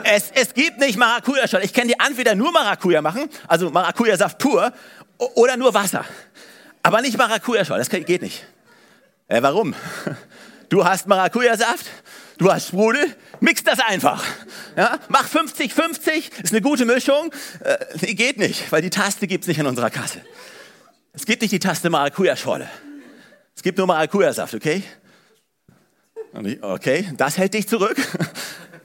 Es, 0.04 0.32
es 0.34 0.54
gibt 0.54 0.80
nicht 0.80 0.98
Maracuja-Schorle. 0.98 1.66
Ich 1.66 1.74
kann 1.74 1.88
die 1.88 1.96
entweder 2.06 2.36
nur 2.36 2.52
Maracuja 2.52 3.02
machen, 3.02 3.30
also 3.48 3.70
Maracuja-Saft 3.70 4.38
pur, 4.38 4.72
oder 5.18 5.58
nur 5.58 5.74
Wasser. 5.74 6.06
Aber 6.84 7.02
nicht 7.02 7.18
Maracuja-Schorle, 7.18 7.80
das 7.80 7.90
geht 7.90 8.22
nicht. 8.22 8.46
Äh, 9.28 9.42
warum? 9.42 9.74
Du 10.70 10.84
hast 10.84 11.08
Maracuja-Saft, 11.08 11.86
du 12.40 12.52
hast 12.52 12.68
Sprudel, 12.68 13.16
mix 13.40 13.64
das 13.64 13.80
einfach. 13.80 14.22
Ja? 14.76 15.00
Mach 15.08 15.26
50-50, 15.26 16.44
ist 16.44 16.52
eine 16.52 16.62
gute 16.62 16.84
Mischung. 16.84 17.32
Äh, 17.62 18.14
geht 18.16 18.38
nicht, 18.38 18.70
weil 18.70 18.82
die 18.82 18.90
Taste 18.90 19.28
gibt 19.28 19.46
es 19.46 19.48
nicht 19.48 19.60
in 19.60 19.66
unserer 19.66 19.90
Kasse. 19.90 20.20
Es 21.14 21.26
gibt 21.26 21.42
nicht 21.42 21.54
die 21.54 21.60
Taste 21.60 21.90
Maracuja-Schorle. 21.90 22.70
Es 23.56 23.64
gibt 23.64 23.78
nur 23.78 23.88
Maracuja-Saft, 23.88 24.56
okay? 24.56 24.84
Okay, 26.60 27.14
das 27.16 27.38
hält 27.38 27.54
dich 27.54 27.70
zurück. 27.70 27.96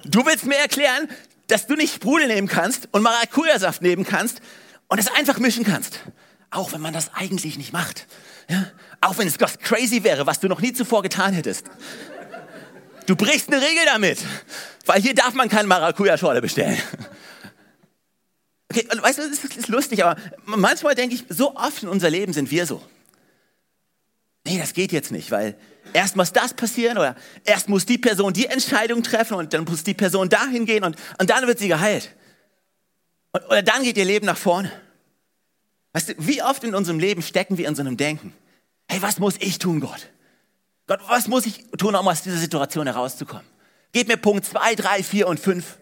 Du 0.04 0.24
willst 0.24 0.46
mir 0.46 0.58
erklären, 0.58 1.08
dass 1.48 1.66
du 1.66 1.74
nicht 1.74 1.96
Sprudel 1.96 2.28
nehmen 2.28 2.46
kannst 2.46 2.88
und 2.92 3.02
Maracuja-Saft 3.02 3.82
nehmen 3.82 4.04
kannst 4.04 4.40
und 4.86 5.00
es 5.00 5.08
einfach 5.08 5.40
mischen 5.40 5.64
kannst. 5.64 5.98
Auch 6.52 6.72
wenn 6.72 6.80
man 6.80 6.94
das 6.94 7.12
eigentlich 7.12 7.58
nicht 7.58 7.72
macht. 7.72 8.06
Ja? 8.52 8.66
Auch 9.00 9.16
wenn 9.16 9.26
es 9.26 9.40
was 9.40 9.58
crazy 9.58 10.04
wäre, 10.04 10.26
was 10.26 10.38
du 10.38 10.46
noch 10.46 10.60
nie 10.60 10.74
zuvor 10.74 11.02
getan 11.02 11.32
hättest. 11.32 11.66
Du 13.06 13.16
brichst 13.16 13.50
eine 13.50 13.62
Regel 13.62 13.84
damit, 13.86 14.18
weil 14.84 15.00
hier 15.00 15.14
darf 15.14 15.32
man 15.32 15.48
keine 15.48 15.66
Maracuja-Schorle 15.68 16.42
bestellen. 16.42 16.78
Okay, 18.70 18.86
weißt 18.90 19.18
du, 19.18 19.28
das 19.28 19.44
ist 19.44 19.68
lustig, 19.68 20.04
aber 20.04 20.20
manchmal 20.44 20.94
denke 20.94 21.14
ich, 21.14 21.24
so 21.28 21.56
oft 21.56 21.82
in 21.82 21.88
unser 21.88 22.10
Leben 22.10 22.32
sind 22.32 22.50
wir 22.50 22.66
so. 22.66 22.82
Nee, 24.44 24.58
das 24.58 24.72
geht 24.72 24.92
jetzt 24.92 25.10
nicht, 25.10 25.30
weil 25.30 25.56
erst 25.92 26.16
muss 26.16 26.32
das 26.32 26.54
passieren 26.54 26.98
oder 26.98 27.16
erst 27.44 27.68
muss 27.68 27.86
die 27.86 27.98
Person 27.98 28.32
die 28.32 28.46
Entscheidung 28.46 29.02
treffen 29.02 29.34
und 29.34 29.52
dann 29.52 29.64
muss 29.64 29.84
die 29.84 29.94
Person 29.94 30.28
dahin 30.28 30.66
gehen 30.66 30.84
und, 30.84 30.96
und 31.18 31.30
dann 31.30 31.46
wird 31.46 31.58
sie 31.58 31.68
geheilt. 31.68 32.14
Und, 33.32 33.44
oder 33.46 33.62
dann 33.62 33.82
geht 33.82 33.96
ihr 33.96 34.04
Leben 34.04 34.26
nach 34.26 34.38
vorne. 34.38 34.70
Weißt 35.92 36.10
du, 36.10 36.14
wie 36.18 36.42
oft 36.42 36.64
in 36.64 36.74
unserem 36.74 36.98
Leben 36.98 37.22
stecken 37.22 37.58
wir 37.58 37.68
in 37.68 37.74
so 37.74 37.82
einem 37.82 37.96
Denken? 37.96 38.34
Hey, 38.92 39.00
was 39.00 39.18
muss 39.18 39.36
ich 39.38 39.58
tun, 39.58 39.80
Gott? 39.80 40.10
Gott, 40.86 41.00
was 41.08 41.26
muss 41.26 41.46
ich 41.46 41.64
tun, 41.78 41.94
um 41.94 42.06
aus 42.06 42.24
dieser 42.24 42.36
Situation 42.36 42.86
herauszukommen? 42.86 43.46
Gib 43.92 44.06
mir 44.06 44.18
Punkt 44.18 44.44
2, 44.44 44.74
3, 44.74 45.02
4 45.02 45.28
und 45.28 45.40
5. 45.40 45.78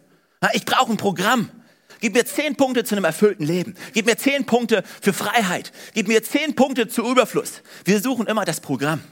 Ich 0.53 0.65
brauche 0.65 0.93
ein 0.93 0.97
Programm. 0.97 1.51
Gib 1.99 2.15
mir 2.15 2.25
zehn 2.25 2.55
Punkte 2.55 2.85
zu 2.85 2.95
einem 2.95 3.05
erfüllten 3.05 3.45
Leben. 3.45 3.75
Gib 3.95 4.07
mir 4.07 4.17
zehn 4.17 4.47
Punkte 4.47 4.85
für 5.03 5.13
Freiheit. 5.13 5.73
Gib 5.93 6.07
mir 6.07 6.23
zehn 6.23 6.55
Punkte 6.55 6.87
zu 6.87 7.03
Überfluss. 7.03 7.63
Wir 7.85 8.01
suchen 8.01 8.29
immer 8.29 8.45
das 8.45 8.61
Programm. 8.61 9.03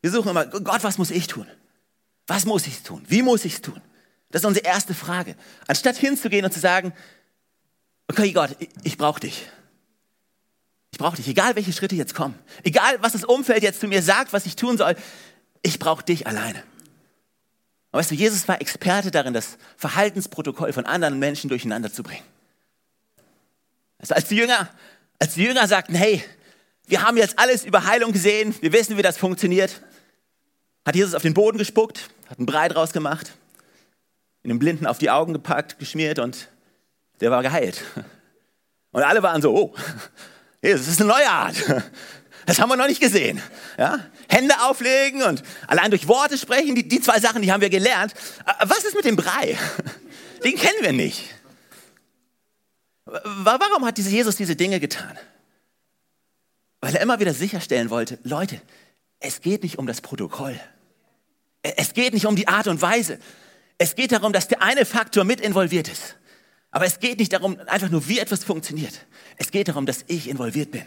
Wir 0.00 0.10
suchen 0.10 0.30
immer, 0.30 0.46
Gott, 0.46 0.82
was 0.84 0.96
muss 0.96 1.10
ich 1.10 1.26
tun? 1.26 1.46
Was 2.26 2.46
muss 2.46 2.66
ich 2.66 2.82
tun? 2.82 3.04
Wie 3.08 3.20
muss 3.20 3.44
ich 3.44 3.56
es 3.56 3.60
tun? 3.60 3.82
Das 4.30 4.40
ist 4.40 4.46
unsere 4.46 4.64
erste 4.64 4.94
Frage. 4.94 5.36
Anstatt 5.68 5.98
hinzugehen 5.98 6.46
und 6.46 6.52
zu 6.52 6.60
sagen, 6.60 6.94
okay 8.08 8.32
Gott, 8.32 8.56
ich, 8.58 8.70
ich 8.84 8.96
brauche 8.96 9.20
dich. 9.20 9.46
Ich 10.92 10.98
brauche 10.98 11.16
dich, 11.16 11.26
egal 11.26 11.56
welche 11.56 11.72
Schritte 11.72 11.94
jetzt 11.96 12.14
kommen, 12.14 12.38
egal 12.62 12.98
was 13.00 13.12
das 13.12 13.24
Umfeld 13.24 13.62
jetzt 13.62 13.80
zu 13.80 13.88
mir 13.88 14.02
sagt, 14.02 14.32
was 14.32 14.46
ich 14.46 14.56
tun 14.56 14.76
soll, 14.76 14.94
ich 15.62 15.78
brauche 15.78 16.04
dich 16.04 16.26
alleine. 16.26 16.62
Und 17.90 17.98
weißt 17.98 18.10
du, 18.10 18.14
Jesus 18.14 18.46
war 18.46 18.60
Experte 18.60 19.10
darin, 19.10 19.34
das 19.34 19.56
Verhaltensprotokoll 19.76 20.72
von 20.72 20.86
anderen 20.86 21.18
Menschen 21.18 21.48
durcheinander 21.48 21.92
zu 21.92 22.02
bringen. 22.02 22.24
Also 23.98 24.14
als 24.14 24.28
die 24.28 24.36
Jünger, 24.36 24.68
als 25.18 25.34
die 25.34 25.44
Jünger 25.44 25.66
sagten, 25.66 25.94
hey, 25.94 26.22
wir 26.86 27.02
haben 27.02 27.16
jetzt 27.16 27.38
alles 27.38 27.64
über 27.64 27.86
Heilung 27.86 28.12
gesehen, 28.12 28.54
wir 28.60 28.72
wissen, 28.72 28.98
wie 28.98 29.02
das 29.02 29.16
funktioniert, 29.16 29.80
hat 30.84 30.94
Jesus 30.94 31.14
auf 31.14 31.22
den 31.22 31.34
Boden 31.34 31.56
gespuckt, 31.56 32.10
hat 32.28 32.38
einen 32.38 32.46
Brei 32.46 32.68
draus 32.68 32.92
gemacht, 32.92 33.32
in 34.42 34.48
den 34.48 34.58
Blinden 34.58 34.86
auf 34.86 34.98
die 34.98 35.10
Augen 35.10 35.32
gepackt, 35.32 35.78
geschmiert 35.78 36.18
und 36.18 36.48
der 37.20 37.30
war 37.30 37.42
geheilt. 37.42 37.82
Und 38.90 39.02
alle 39.02 39.22
waren 39.22 39.40
so, 39.40 39.54
oh, 39.54 39.74
Jesus, 40.62 40.86
das 40.86 40.94
ist 40.94 41.00
eine 41.00 41.10
neue 41.10 41.28
Art. 41.28 41.56
Das 42.44 42.58
haben 42.58 42.70
wir 42.70 42.76
noch 42.76 42.88
nicht 42.88 43.00
gesehen. 43.00 43.40
Ja? 43.78 44.00
Hände 44.28 44.54
auflegen 44.62 45.22
und 45.22 45.44
allein 45.68 45.90
durch 45.90 46.08
Worte 46.08 46.36
sprechen, 46.36 46.74
die, 46.74 46.88
die 46.88 47.00
zwei 47.00 47.20
Sachen, 47.20 47.40
die 47.40 47.52
haben 47.52 47.60
wir 47.60 47.70
gelernt. 47.70 48.14
Äh, 48.44 48.64
was 48.66 48.84
ist 48.84 48.96
mit 48.96 49.04
dem 49.04 49.14
Brei? 49.14 49.56
Den 50.44 50.56
kennen 50.56 50.78
wir 50.80 50.92
nicht. 50.92 51.32
Warum 53.04 53.84
hat 53.84 53.98
Jesus 53.98 54.36
diese 54.36 54.56
Dinge 54.56 54.80
getan? 54.80 55.16
Weil 56.80 56.96
er 56.96 57.02
immer 57.02 57.20
wieder 57.20 57.32
sicherstellen 57.32 57.90
wollte, 57.90 58.18
Leute, 58.24 58.60
es 59.20 59.40
geht 59.40 59.62
nicht 59.62 59.78
um 59.78 59.86
das 59.86 60.00
Protokoll. 60.00 60.58
Es 61.62 61.94
geht 61.94 62.12
nicht 62.12 62.26
um 62.26 62.34
die 62.34 62.48
Art 62.48 62.66
und 62.66 62.82
Weise. 62.82 63.20
Es 63.78 63.94
geht 63.94 64.10
darum, 64.10 64.32
dass 64.32 64.48
der 64.48 64.62
eine 64.62 64.84
Faktor 64.84 65.22
mit 65.24 65.40
involviert 65.40 65.88
ist. 65.88 66.16
Aber 66.72 66.86
es 66.86 66.98
geht 66.98 67.18
nicht 67.18 67.32
darum, 67.32 67.58
einfach 67.66 67.90
nur, 67.90 68.08
wie 68.08 68.18
etwas 68.18 68.42
funktioniert. 68.44 69.06
Es 69.36 69.50
geht 69.50 69.68
darum, 69.68 69.86
dass 69.86 70.04
ich 70.08 70.28
involviert 70.28 70.72
bin. 70.72 70.82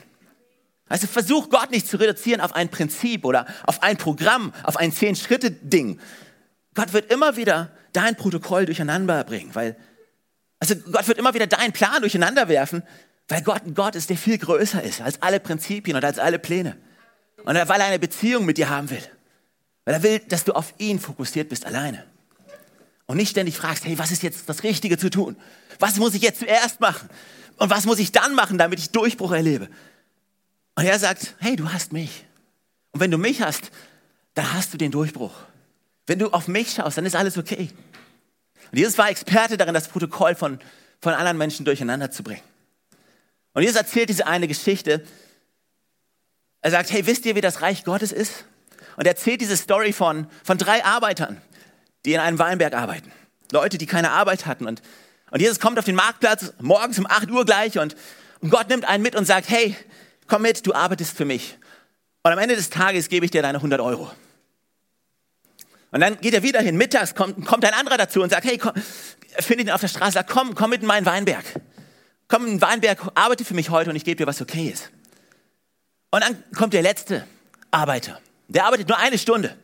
Also 0.90 1.08
versuch 1.08 1.50
Gott 1.50 1.72
nicht 1.72 1.88
zu 1.88 1.98
reduzieren 1.98 2.42
auf 2.42 2.54
ein 2.54 2.70
Prinzip 2.70 3.24
oder 3.24 3.46
auf 3.66 3.82
ein 3.82 3.98
Programm, 3.98 4.52
auf 4.64 4.78
ein 4.78 4.92
Zehn-Schritte-Ding. 4.92 6.00
Gott 6.74 6.92
wird 6.94 7.12
immer 7.12 7.38
wieder 7.38 7.72
dein 7.94 8.16
Protokoll 8.16 8.66
durcheinander 8.66 9.24
bringen, 9.24 9.54
weil, 9.54 9.78
also 10.60 10.76
Gott 10.76 11.08
wird 11.08 11.18
immer 11.18 11.34
wieder 11.34 11.48
deinen 11.48 11.72
Plan 11.72 12.02
durcheinander 12.02 12.50
werfen, 12.50 12.84
weil 13.28 13.42
Gott 13.42 13.64
ein 13.66 13.74
Gott 13.74 13.96
ist, 13.96 14.10
der 14.10 14.18
viel 14.18 14.38
größer 14.38 14.84
ist 14.84 15.02
als 15.02 15.22
alle 15.22 15.40
Prinzipien 15.40 15.96
und 15.96 16.04
als 16.04 16.20
alle 16.20 16.40
Pläne. 16.40 16.78
Und 17.44 17.56
weil 17.56 17.80
er 17.80 17.88
eine 17.88 18.00
Beziehung 18.00 18.46
mit 18.46 18.58
dir 18.58 18.70
haben 18.70 18.90
will. 18.90 19.04
Weil 19.86 19.96
er 19.96 20.04
will, 20.04 20.20
dass 20.20 20.44
du 20.44 20.54
auf 20.54 20.74
ihn 20.80 21.00
fokussiert 21.00 21.50
bist 21.50 21.66
alleine. 21.66 22.06
Und 23.08 23.18
nicht 23.18 23.30
ständig 23.30 23.58
fragst, 23.58 23.86
hey, 23.86 23.98
was 23.98 24.12
ist 24.12 24.24
jetzt 24.24 24.50
das 24.50 24.64
Richtige 24.64 24.98
zu 24.98 25.10
tun? 25.10 25.36
Was 25.80 25.98
muss 25.98 26.14
ich 26.14 26.22
jetzt 26.22 26.40
zuerst 26.40 26.80
machen? 26.80 27.10
Und 27.58 27.70
was 27.70 27.86
muss 27.86 28.00
ich 28.00 28.12
dann 28.12 28.34
machen, 28.36 28.58
damit 28.58 28.80
ich 28.80 28.92
Durchbruch 28.92 29.32
erlebe? 29.32 29.70
Und 30.76 30.86
er 30.86 31.00
sagt, 31.00 31.36
hey, 31.40 31.56
du 31.56 31.72
hast 31.72 31.94
mich. 31.94 32.26
Und 32.92 33.00
wenn 33.00 33.12
du 33.12 33.18
mich 33.18 33.42
hast, 33.42 33.72
dann 34.34 34.54
hast 34.54 34.74
du 34.74 34.78
den 34.78 34.92
Durchbruch. 34.92 35.34
Wenn 36.08 36.20
du 36.20 36.30
auf 36.30 36.48
mich 36.48 36.74
schaust, 36.74 36.98
dann 36.98 37.06
ist 37.06 37.16
alles 37.16 37.38
okay. 37.38 37.70
Und 38.72 38.78
Jesus 38.78 38.98
war 38.98 39.10
Experte 39.10 39.58
darin, 39.58 39.74
das 39.74 39.88
Protokoll 39.88 40.36
von, 40.36 40.60
von 41.00 41.14
anderen 41.14 41.38
Menschen 41.38 41.66
durcheinander 41.66 42.12
zu 42.12 42.24
bringen. 42.24 42.42
Und 43.54 43.62
Jesus 43.62 43.78
erzählt 43.78 44.10
diese 44.10 44.28
eine 44.28 44.48
Geschichte. 44.48 45.06
Er 46.62 46.72
sagt, 46.72 46.92
hey, 46.92 47.06
wisst 47.06 47.26
ihr, 47.26 47.36
wie 47.36 47.42
das 47.42 47.62
Reich 47.62 47.86
Gottes 47.86 48.12
ist? 48.12 48.46
Und 48.98 49.06
er 49.06 49.12
erzählt 49.12 49.42
diese 49.42 49.56
Story 49.56 49.94
von, 49.94 50.28
von 50.44 50.58
drei 50.58 50.84
Arbeitern, 50.84 51.42
die 52.06 52.14
in 52.14 52.20
einem 52.20 52.40
Weinberg 52.40 52.74
arbeiten. 52.74 53.12
Leute, 53.52 53.78
die 53.78 53.86
keine 53.86 54.12
Arbeit 54.12 54.46
hatten. 54.46 54.66
Und, 54.66 54.82
und 55.32 55.42
Jesus 55.42 55.60
kommt 55.60 55.80
auf 55.80 55.86
den 55.86 55.96
Marktplatz 55.96 56.54
morgens 56.60 57.00
um 57.00 57.08
8 57.08 57.30
Uhr 57.32 57.46
gleich 57.46 57.78
und, 57.78 57.96
und 58.42 58.50
Gott 58.50 58.70
nimmt 58.70 58.86
einen 58.86 59.04
mit 59.04 59.16
und 59.16 59.26
sagt, 59.26 59.50
hey, 59.50 59.76
komm 60.28 60.44
mit, 60.44 60.66
du 60.66 60.74
arbeitest 60.74 61.16
für 61.18 61.26
mich. 61.26 61.58
Und 62.24 62.32
am 62.32 62.40
Ende 62.40 62.56
des 62.56 62.70
Tages 62.70 63.10
gebe 63.10 63.26
ich 63.26 63.32
dir 63.32 63.42
deine 63.42 63.58
100 63.58 63.80
Euro. 63.82 64.12
Und 65.92 66.02
dann 66.02 66.20
geht 66.20 66.34
er 66.34 66.44
wieder 66.44 66.60
hin, 66.62 66.76
mittags 66.76 67.16
kommt, 67.16 67.46
kommt 67.46 67.64
ein 67.64 67.74
anderer 67.74 67.98
dazu 67.98 68.22
und 68.22 68.30
sagt, 68.30 68.46
hey, 68.46 68.58
komm, 68.58 68.74
findet 69.40 69.68
ihn 69.68 69.72
auf 69.72 69.82
der 69.82 69.88
Straße, 69.88 70.14
sagt, 70.14 70.30
komm, 70.30 70.56
komm 70.56 70.72
mit 70.72 70.82
in 70.82 70.88
meinen 70.88 71.06
Weinberg. 71.06 71.46
Komm 72.28 72.46
in 72.46 72.52
den 72.54 72.62
Weinberg, 72.62 73.12
arbeite 73.16 73.46
für 73.46 73.54
mich 73.54 73.70
heute 73.70 73.92
und 73.92 73.96
ich 73.96 74.04
gebe 74.04 74.18
dir, 74.18 74.28
was 74.28 74.42
okay 74.42 74.70
ist. 74.70 74.90
Und 76.12 76.24
dann 76.24 76.44
kommt 76.56 76.74
der 76.74 76.82
letzte 76.82 77.26
Arbeiter. 77.72 78.20
Der 78.48 78.66
arbeitet 78.66 78.90
nur 78.90 78.98
eine 78.98 79.18
Stunde 79.18 79.56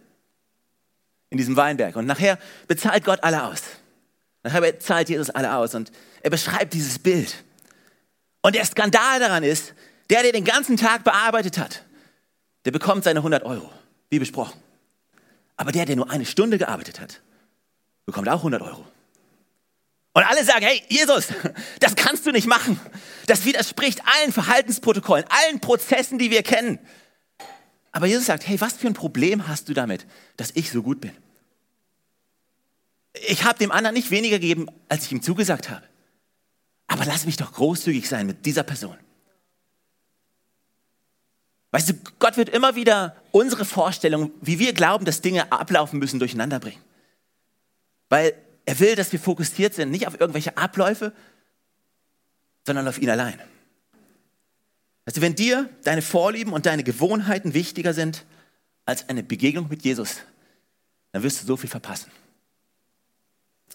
in 1.31 1.38
diesem 1.38 1.55
Weinberg. 1.55 1.95
Und 1.95 2.05
nachher 2.05 2.38
bezahlt 2.67 3.03
Gott 3.03 3.23
alle 3.23 3.45
aus. 3.45 3.63
Nachher 4.43 4.61
bezahlt 4.61 5.09
Jesus 5.09 5.31
alle 5.31 5.55
aus. 5.55 5.73
Und 5.73 5.91
er 6.21 6.29
beschreibt 6.29 6.73
dieses 6.73 7.00
Bild. 7.00 7.43
Und 8.41 8.53
der 8.53 8.65
Skandal 8.65 9.19
daran 9.19 9.43
ist, 9.43 9.73
der, 10.09 10.21
der 10.21 10.33
den 10.33 10.45
ganzen 10.45 10.77
Tag 10.77 11.03
bearbeitet 11.03 11.57
hat, 11.57 11.83
der 12.65 12.71
bekommt 12.71 13.05
seine 13.05 13.19
100 13.19 13.43
Euro, 13.43 13.71
wie 14.09 14.19
besprochen. 14.19 14.59
Aber 15.55 15.71
der, 15.71 15.85
der 15.85 15.95
nur 15.95 16.11
eine 16.11 16.25
Stunde 16.25 16.57
gearbeitet 16.57 17.00
hat, 17.00 17.21
bekommt 18.05 18.27
auch 18.27 18.38
100 18.38 18.61
Euro. 18.61 18.85
Und 20.13 20.23
alle 20.23 20.43
sagen, 20.43 20.65
hey, 20.65 20.83
Jesus, 20.89 21.27
das 21.79 21.95
kannst 21.95 22.25
du 22.25 22.31
nicht 22.31 22.47
machen. 22.47 22.79
Das 23.27 23.45
widerspricht 23.45 24.01
allen 24.05 24.33
Verhaltensprotokollen, 24.33 25.25
allen 25.29 25.61
Prozessen, 25.61 26.19
die 26.19 26.29
wir 26.29 26.43
kennen. 26.43 26.79
Aber 27.93 28.07
Jesus 28.07 28.25
sagt, 28.25 28.47
hey, 28.47 28.59
was 28.59 28.73
für 28.73 28.88
ein 28.88 28.93
Problem 28.93 29.47
hast 29.47 29.69
du 29.69 29.73
damit, 29.73 30.05
dass 30.35 30.51
ich 30.55 30.71
so 30.71 30.81
gut 30.83 31.00
bin? 31.00 31.11
Ich 33.13 33.43
habe 33.43 33.59
dem 33.59 33.71
anderen 33.71 33.93
nicht 33.93 34.11
weniger 34.11 34.39
gegeben, 34.39 34.67
als 34.87 35.05
ich 35.05 35.11
ihm 35.11 35.21
zugesagt 35.21 35.69
habe. 35.69 35.83
Aber 36.87 37.05
lass 37.05 37.25
mich 37.25 37.37
doch 37.37 37.53
großzügig 37.53 38.07
sein 38.07 38.27
mit 38.27 38.45
dieser 38.45 38.63
Person. 38.63 38.97
Weißt 41.71 41.89
du, 41.89 41.93
Gott 42.19 42.35
wird 42.37 42.49
immer 42.49 42.75
wieder 42.75 43.15
unsere 43.31 43.63
Vorstellung, 43.63 44.31
wie 44.41 44.59
wir 44.59 44.73
glauben, 44.73 45.05
dass 45.05 45.21
Dinge 45.21 45.51
ablaufen 45.51 45.99
müssen, 45.99 46.19
durcheinander 46.19 46.59
bringen. 46.59 46.81
Weil 48.09 48.33
er 48.65 48.79
will, 48.79 48.95
dass 48.95 49.11
wir 49.11 49.19
fokussiert 49.19 49.73
sind, 49.73 49.89
nicht 49.89 50.05
auf 50.07 50.19
irgendwelche 50.19 50.57
Abläufe, 50.57 51.13
sondern 52.65 52.87
auf 52.87 52.97
ihn 52.97 53.09
allein. 53.09 53.39
Also 55.05 55.21
wenn 55.21 55.35
dir 55.35 55.69
deine 55.83 56.01
Vorlieben 56.01 56.53
und 56.53 56.65
deine 56.65 56.83
Gewohnheiten 56.83 57.53
wichtiger 57.53 57.93
sind 57.93 58.25
als 58.85 59.09
eine 59.09 59.23
Begegnung 59.23 59.67
mit 59.69 59.83
Jesus, 59.83 60.17
dann 61.11 61.23
wirst 61.23 61.41
du 61.41 61.47
so 61.47 61.57
viel 61.57 61.69
verpassen. 61.69 62.11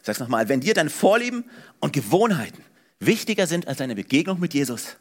Ich 0.07 0.09
sag's 0.09 0.21
nochmal, 0.21 0.49
wenn 0.49 0.61
dir 0.61 0.73
deine 0.73 0.89
Vorlieben 0.89 1.51
und 1.81 1.93
Gewohnheiten 1.93 2.63
wichtiger 3.01 3.49
sind 3.49 3.67
als 3.67 3.81
eine 3.81 3.97
Begegnung 3.97 4.39
mit 4.39 4.55
Jesus, 4.55 4.99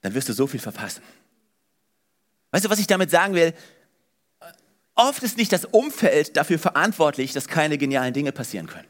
dann 0.00 0.12
wirst 0.12 0.28
du 0.28 0.32
so 0.32 0.48
viel 0.48 0.58
verpassen. 0.58 1.04
Weißt 2.50 2.64
du, 2.64 2.68
was 2.68 2.80
ich 2.80 2.88
damit 2.88 3.12
sagen 3.12 3.34
will? 3.34 3.54
Oft 4.96 5.22
ist 5.22 5.36
nicht 5.36 5.52
das 5.52 5.66
Umfeld 5.66 6.36
dafür 6.36 6.58
verantwortlich, 6.58 7.32
dass 7.32 7.46
keine 7.46 7.78
genialen 7.78 8.12
Dinge 8.12 8.32
passieren 8.32 8.66
können. 8.66 8.88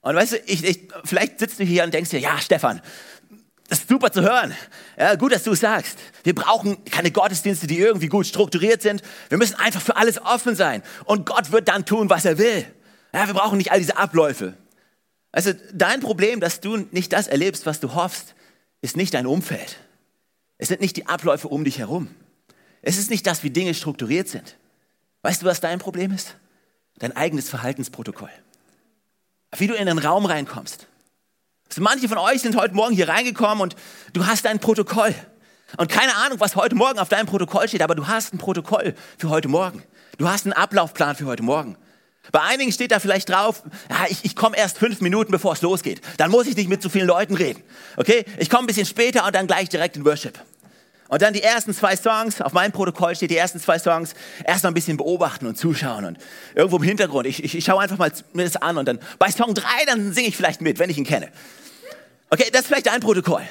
Und 0.00 0.16
weißt 0.16 0.32
du, 0.32 0.36
ich, 0.46 0.64
ich, 0.64 0.88
vielleicht 1.04 1.38
sitzt 1.38 1.60
du 1.60 1.62
hier 1.62 1.84
und 1.84 1.94
denkst 1.94 2.10
dir, 2.10 2.18
ja, 2.18 2.40
Stefan, 2.40 2.82
das 3.68 3.78
ist 3.78 3.88
super 3.88 4.10
zu 4.10 4.22
hören. 4.22 4.52
Ja, 4.98 5.14
gut, 5.14 5.30
dass 5.30 5.44
du 5.44 5.52
es 5.52 5.60
sagst. 5.60 5.96
Wir 6.24 6.34
brauchen 6.34 6.84
keine 6.86 7.12
Gottesdienste, 7.12 7.68
die 7.68 7.78
irgendwie 7.78 8.08
gut 8.08 8.26
strukturiert 8.26 8.82
sind. 8.82 9.02
Wir 9.28 9.38
müssen 9.38 9.54
einfach 9.54 9.80
für 9.80 9.94
alles 9.94 10.20
offen 10.20 10.56
sein. 10.56 10.82
Und 11.04 11.24
Gott 11.24 11.52
wird 11.52 11.68
dann 11.68 11.86
tun, 11.86 12.10
was 12.10 12.24
er 12.24 12.36
will. 12.38 12.66
Ja, 13.16 13.26
wir 13.26 13.32
brauchen 13.32 13.56
nicht 13.56 13.72
all 13.72 13.78
diese 13.78 13.96
Abläufe. 13.96 14.52
Also 15.32 15.54
dein 15.72 16.00
Problem, 16.00 16.38
dass 16.38 16.60
du 16.60 16.76
nicht 16.76 17.14
das 17.14 17.28
erlebst, 17.28 17.64
was 17.64 17.80
du 17.80 17.94
hoffst, 17.94 18.34
ist 18.82 18.94
nicht 18.94 19.14
dein 19.14 19.26
Umfeld. 19.26 19.78
Es 20.58 20.68
sind 20.68 20.82
nicht 20.82 20.98
die 20.98 21.06
Abläufe 21.06 21.48
um 21.48 21.64
dich 21.64 21.78
herum. 21.78 22.14
Es 22.82 22.98
ist 22.98 23.08
nicht 23.08 23.26
das, 23.26 23.42
wie 23.42 23.48
Dinge 23.48 23.72
strukturiert 23.72 24.28
sind. 24.28 24.58
Weißt 25.22 25.40
du, 25.40 25.46
was 25.46 25.60
dein 25.60 25.78
Problem 25.78 26.12
ist? 26.12 26.36
Dein 26.98 27.16
eigenes 27.16 27.48
Verhaltensprotokoll. 27.48 28.28
Wie 29.56 29.66
du 29.66 29.72
in 29.72 29.86
den 29.86 29.98
Raum 29.98 30.26
reinkommst. 30.26 30.86
Also 31.70 31.80
manche 31.80 32.10
von 32.10 32.18
euch 32.18 32.42
sind 32.42 32.54
heute 32.54 32.74
Morgen 32.74 32.94
hier 32.94 33.08
reingekommen 33.08 33.62
und 33.62 33.76
du 34.12 34.26
hast 34.26 34.44
ein 34.44 34.58
Protokoll. 34.58 35.14
Und 35.78 35.90
keine 35.90 36.14
Ahnung, 36.16 36.38
was 36.38 36.54
heute 36.54 36.74
Morgen 36.74 36.98
auf 36.98 37.08
deinem 37.08 37.26
Protokoll 37.26 37.66
steht, 37.66 37.80
aber 37.80 37.94
du 37.94 38.08
hast 38.08 38.34
ein 38.34 38.38
Protokoll 38.38 38.94
für 39.16 39.30
heute 39.30 39.48
Morgen. 39.48 39.82
Du 40.18 40.28
hast 40.28 40.44
einen 40.44 40.52
Ablaufplan 40.52 41.16
für 41.16 41.24
heute 41.24 41.42
Morgen. 41.42 41.78
Bei 42.32 42.40
einigen 42.42 42.72
steht 42.72 42.92
da 42.92 42.98
vielleicht 42.98 43.28
drauf, 43.28 43.62
ja, 43.90 44.06
ich, 44.08 44.24
ich 44.24 44.36
komme 44.36 44.56
erst 44.56 44.78
fünf 44.78 45.00
Minuten, 45.00 45.30
bevor 45.32 45.52
es 45.52 45.62
losgeht. 45.62 46.00
Dann 46.16 46.30
muss 46.30 46.46
ich 46.46 46.56
nicht 46.56 46.68
mit 46.68 46.82
zu 46.82 46.90
vielen 46.90 47.06
Leuten 47.06 47.34
reden. 47.34 47.62
Okay? 47.96 48.24
Ich 48.38 48.50
komme 48.50 48.64
ein 48.64 48.66
bisschen 48.66 48.86
später 48.86 49.24
und 49.24 49.34
dann 49.34 49.46
gleich 49.46 49.68
direkt 49.68 49.96
in 49.96 50.04
Worship. 50.04 50.38
Und 51.08 51.22
dann 51.22 51.32
die 51.32 51.42
ersten 51.42 51.72
zwei 51.72 51.94
Songs, 51.94 52.40
auf 52.40 52.52
meinem 52.52 52.72
Protokoll 52.72 53.14
steht 53.14 53.30
die 53.30 53.36
ersten 53.36 53.60
zwei 53.60 53.78
Songs, 53.78 54.14
erst 54.44 54.64
mal 54.64 54.70
ein 54.70 54.74
bisschen 54.74 54.96
beobachten 54.96 55.46
und 55.46 55.56
zuschauen 55.56 56.04
und 56.04 56.18
irgendwo 56.54 56.78
im 56.78 56.82
Hintergrund. 56.82 57.26
Ich, 57.26 57.44
ich, 57.44 57.54
ich 57.54 57.64
schaue 57.64 57.80
einfach 57.80 57.98
mal 57.98 58.10
mir 58.32 58.44
das 58.44 58.56
an 58.56 58.76
und 58.76 58.86
dann 58.86 58.98
bei 59.18 59.30
Song 59.30 59.54
drei 59.54 59.84
dann 59.86 60.12
singe 60.12 60.28
ich 60.28 60.36
vielleicht 60.36 60.60
mit, 60.60 60.78
wenn 60.80 60.90
ich 60.90 60.98
ihn 60.98 61.04
kenne. 61.04 61.28
Okay, 62.30 62.48
das 62.50 62.62
ist 62.62 62.66
vielleicht 62.66 62.88
ein 62.88 63.00
Protokoll. 63.00 63.42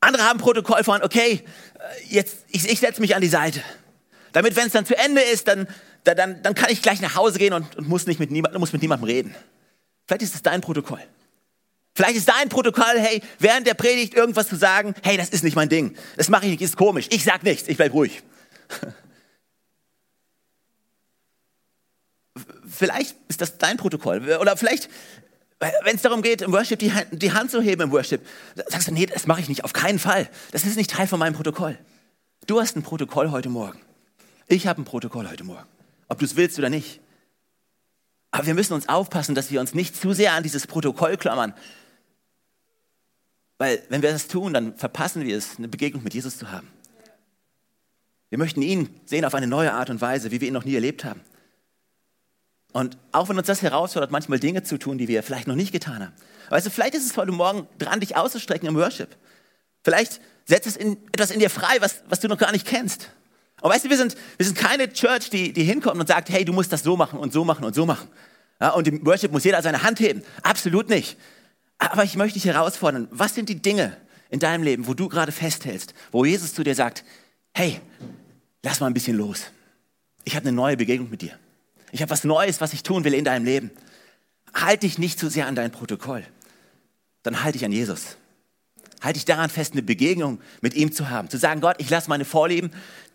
Andere 0.00 0.22
haben 0.22 0.38
Protokoll 0.38 0.84
von, 0.84 1.02
okay, 1.02 1.42
äh, 1.74 2.14
jetzt, 2.14 2.44
ich, 2.48 2.68
ich 2.68 2.78
setze 2.78 3.00
mich 3.00 3.16
an 3.16 3.20
die 3.20 3.28
Seite. 3.28 3.62
Damit, 4.32 4.54
wenn 4.54 4.66
es 4.66 4.72
dann 4.72 4.86
zu 4.86 4.96
Ende 4.96 5.20
ist, 5.20 5.48
dann, 5.48 5.66
dann, 6.04 6.42
dann 6.42 6.54
kann 6.54 6.70
ich 6.70 6.82
gleich 6.82 7.00
nach 7.00 7.14
Hause 7.14 7.38
gehen 7.38 7.52
und, 7.52 7.76
und 7.76 7.88
muss, 7.88 8.06
nicht 8.06 8.20
mit 8.20 8.30
niemand, 8.30 8.58
muss 8.58 8.72
mit 8.72 8.82
niemandem 8.82 9.06
reden. 9.06 9.34
Vielleicht 10.06 10.22
ist 10.22 10.34
es 10.34 10.42
dein 10.42 10.60
Protokoll. 10.60 11.00
Vielleicht 11.94 12.16
ist 12.16 12.28
dein 12.28 12.48
Protokoll, 12.48 12.98
hey, 12.98 13.22
während 13.38 13.66
der 13.66 13.74
Predigt 13.74 14.14
irgendwas 14.14 14.48
zu 14.48 14.56
sagen, 14.56 14.94
hey, 15.02 15.16
das 15.16 15.28
ist 15.30 15.44
nicht 15.44 15.56
mein 15.56 15.68
Ding. 15.68 15.96
Das 16.16 16.28
mache 16.28 16.46
ich 16.46 16.52
nicht, 16.52 16.62
ist 16.62 16.76
komisch. 16.76 17.06
Ich 17.10 17.24
sag 17.24 17.42
nichts, 17.42 17.68
ich 17.68 17.76
bleib 17.76 17.92
ruhig. 17.92 18.22
Vielleicht 22.68 23.16
ist 23.28 23.40
das 23.40 23.58
dein 23.58 23.76
Protokoll. 23.76 24.22
Oder 24.40 24.56
vielleicht, 24.56 24.88
wenn 25.58 25.96
es 25.96 26.02
darum 26.02 26.22
geht, 26.22 26.40
im 26.40 26.52
Worship 26.52 26.78
die 26.78 26.90
die 27.10 27.32
Hand 27.32 27.50
zu 27.50 27.60
heben 27.60 27.82
im 27.82 27.90
Worship, 27.90 28.26
sagst 28.68 28.88
du, 28.88 28.92
nee, 28.92 29.04
das 29.04 29.26
mache 29.26 29.40
ich 29.40 29.48
nicht, 29.48 29.64
auf 29.64 29.74
keinen 29.74 29.98
Fall. 29.98 30.30
Das 30.52 30.64
ist 30.64 30.76
nicht 30.76 30.90
Teil 30.90 31.06
von 31.06 31.18
meinem 31.18 31.34
Protokoll. 31.34 31.76
Du 32.46 32.58
hast 32.58 32.76
ein 32.76 32.82
Protokoll 32.82 33.32
heute 33.32 33.50
Morgen. 33.50 33.78
Ich 34.46 34.66
habe 34.66 34.80
ein 34.80 34.84
Protokoll 34.84 35.28
heute 35.28 35.44
Morgen. 35.44 35.66
Ob 36.10 36.18
du 36.18 36.26
es 36.26 36.36
willst 36.36 36.58
oder 36.58 36.68
nicht. 36.68 37.00
Aber 38.32 38.46
wir 38.46 38.54
müssen 38.54 38.74
uns 38.74 38.88
aufpassen, 38.88 39.34
dass 39.34 39.50
wir 39.50 39.60
uns 39.60 39.74
nicht 39.74 39.96
zu 39.96 40.12
sehr 40.12 40.34
an 40.34 40.42
dieses 40.42 40.66
Protokoll 40.66 41.16
klammern. 41.16 41.54
Weil 43.58 43.82
wenn 43.88 44.02
wir 44.02 44.12
das 44.12 44.28
tun, 44.28 44.52
dann 44.52 44.76
verpassen 44.76 45.24
wir 45.24 45.36
es, 45.36 45.56
eine 45.56 45.68
Begegnung 45.68 46.02
mit 46.02 46.12
Jesus 46.12 46.36
zu 46.36 46.50
haben. 46.50 46.68
Wir 48.28 48.38
möchten 48.38 48.62
ihn 48.62 48.88
sehen 49.06 49.24
auf 49.24 49.34
eine 49.34 49.46
neue 49.46 49.72
Art 49.72 49.88
und 49.88 50.00
Weise, 50.00 50.30
wie 50.30 50.40
wir 50.40 50.48
ihn 50.48 50.54
noch 50.54 50.64
nie 50.64 50.74
erlebt 50.74 51.04
haben. 51.04 51.20
Und 52.72 52.98
auch 53.12 53.28
wenn 53.28 53.38
uns 53.38 53.46
das 53.46 53.62
herausfordert, 53.62 54.10
manchmal 54.10 54.38
Dinge 54.38 54.62
zu 54.62 54.78
tun, 54.78 54.98
die 54.98 55.08
wir 55.08 55.22
vielleicht 55.22 55.48
noch 55.48 55.56
nicht 55.56 55.72
getan 55.72 56.02
haben. 56.02 56.14
Weißt 56.50 56.66
du, 56.66 56.70
vielleicht 56.70 56.94
ist 56.94 57.06
es 57.06 57.16
heute 57.16 57.32
Morgen 57.32 57.68
dran, 57.78 58.00
dich 58.00 58.16
auszustrecken 58.16 58.68
im 58.68 58.76
Worship. 58.76 59.16
Vielleicht 59.82 60.20
setzt 60.44 60.66
es 60.66 60.76
in, 60.76 60.96
etwas 61.12 61.30
in 61.30 61.40
dir 61.40 61.50
frei, 61.50 61.76
was, 61.80 62.02
was 62.08 62.20
du 62.20 62.28
noch 62.28 62.38
gar 62.38 62.52
nicht 62.52 62.66
kennst. 62.66 63.10
Und 63.60 63.70
weißt 63.70 63.84
du, 63.84 63.90
wir 63.90 63.96
sind, 63.96 64.16
wir 64.36 64.46
sind 64.46 64.56
keine 64.56 64.92
Church, 64.92 65.30
die, 65.30 65.52
die 65.52 65.64
hinkommt 65.64 66.00
und 66.00 66.06
sagt, 66.06 66.30
hey, 66.30 66.44
du 66.44 66.52
musst 66.52 66.72
das 66.72 66.82
so 66.82 66.96
machen 66.96 67.18
und 67.18 67.32
so 67.32 67.44
machen 67.44 67.64
und 67.64 67.74
so 67.74 67.86
machen. 67.86 68.08
Ja, 68.60 68.70
und 68.70 68.86
im 68.88 69.04
Worship 69.06 69.32
muss 69.32 69.44
jeder 69.44 69.62
seine 69.62 69.82
Hand 69.82 70.00
heben. 70.00 70.22
Absolut 70.42 70.88
nicht. 70.88 71.16
Aber 71.78 72.04
ich 72.04 72.16
möchte 72.16 72.38
dich 72.38 72.44
herausfordern, 72.44 73.08
was 73.10 73.34
sind 73.34 73.48
die 73.48 73.60
Dinge 73.60 73.96
in 74.28 74.38
deinem 74.38 74.62
Leben, 74.62 74.86
wo 74.86 74.94
du 74.94 75.08
gerade 75.08 75.32
festhältst, 75.32 75.94
wo 76.12 76.24
Jesus 76.24 76.54
zu 76.54 76.62
dir 76.62 76.74
sagt, 76.74 77.04
hey, 77.54 77.80
lass 78.62 78.80
mal 78.80 78.86
ein 78.86 78.94
bisschen 78.94 79.16
los. 79.16 79.46
Ich 80.24 80.36
habe 80.36 80.46
eine 80.46 80.54
neue 80.54 80.76
Begegnung 80.76 81.10
mit 81.10 81.22
dir. 81.22 81.32
Ich 81.92 82.02
habe 82.02 82.10
was 82.10 82.24
Neues, 82.24 82.60
was 82.60 82.72
ich 82.72 82.82
tun 82.82 83.04
will 83.04 83.14
in 83.14 83.24
deinem 83.24 83.44
Leben. 83.44 83.70
Halt 84.54 84.82
dich 84.82 84.98
nicht 84.98 85.18
zu 85.18 85.28
sehr 85.28 85.46
an 85.46 85.54
dein 85.54 85.72
Protokoll. 85.72 86.24
Dann 87.22 87.42
halt 87.42 87.54
dich 87.54 87.64
an 87.64 87.72
Jesus. 87.72 88.16
Halt 89.00 89.16
dich 89.16 89.24
daran 89.24 89.50
fest, 89.50 89.72
eine 89.72 89.82
Begegnung 89.82 90.40
mit 90.60 90.74
ihm 90.74 90.92
zu 90.92 91.08
haben. 91.08 91.30
Zu 91.30 91.38
sagen, 91.38 91.60
Gott, 91.60 91.76
ich 91.78 91.88
lasse 91.88 92.10
meine 92.10 92.24
Vorlieben, 92.24 92.70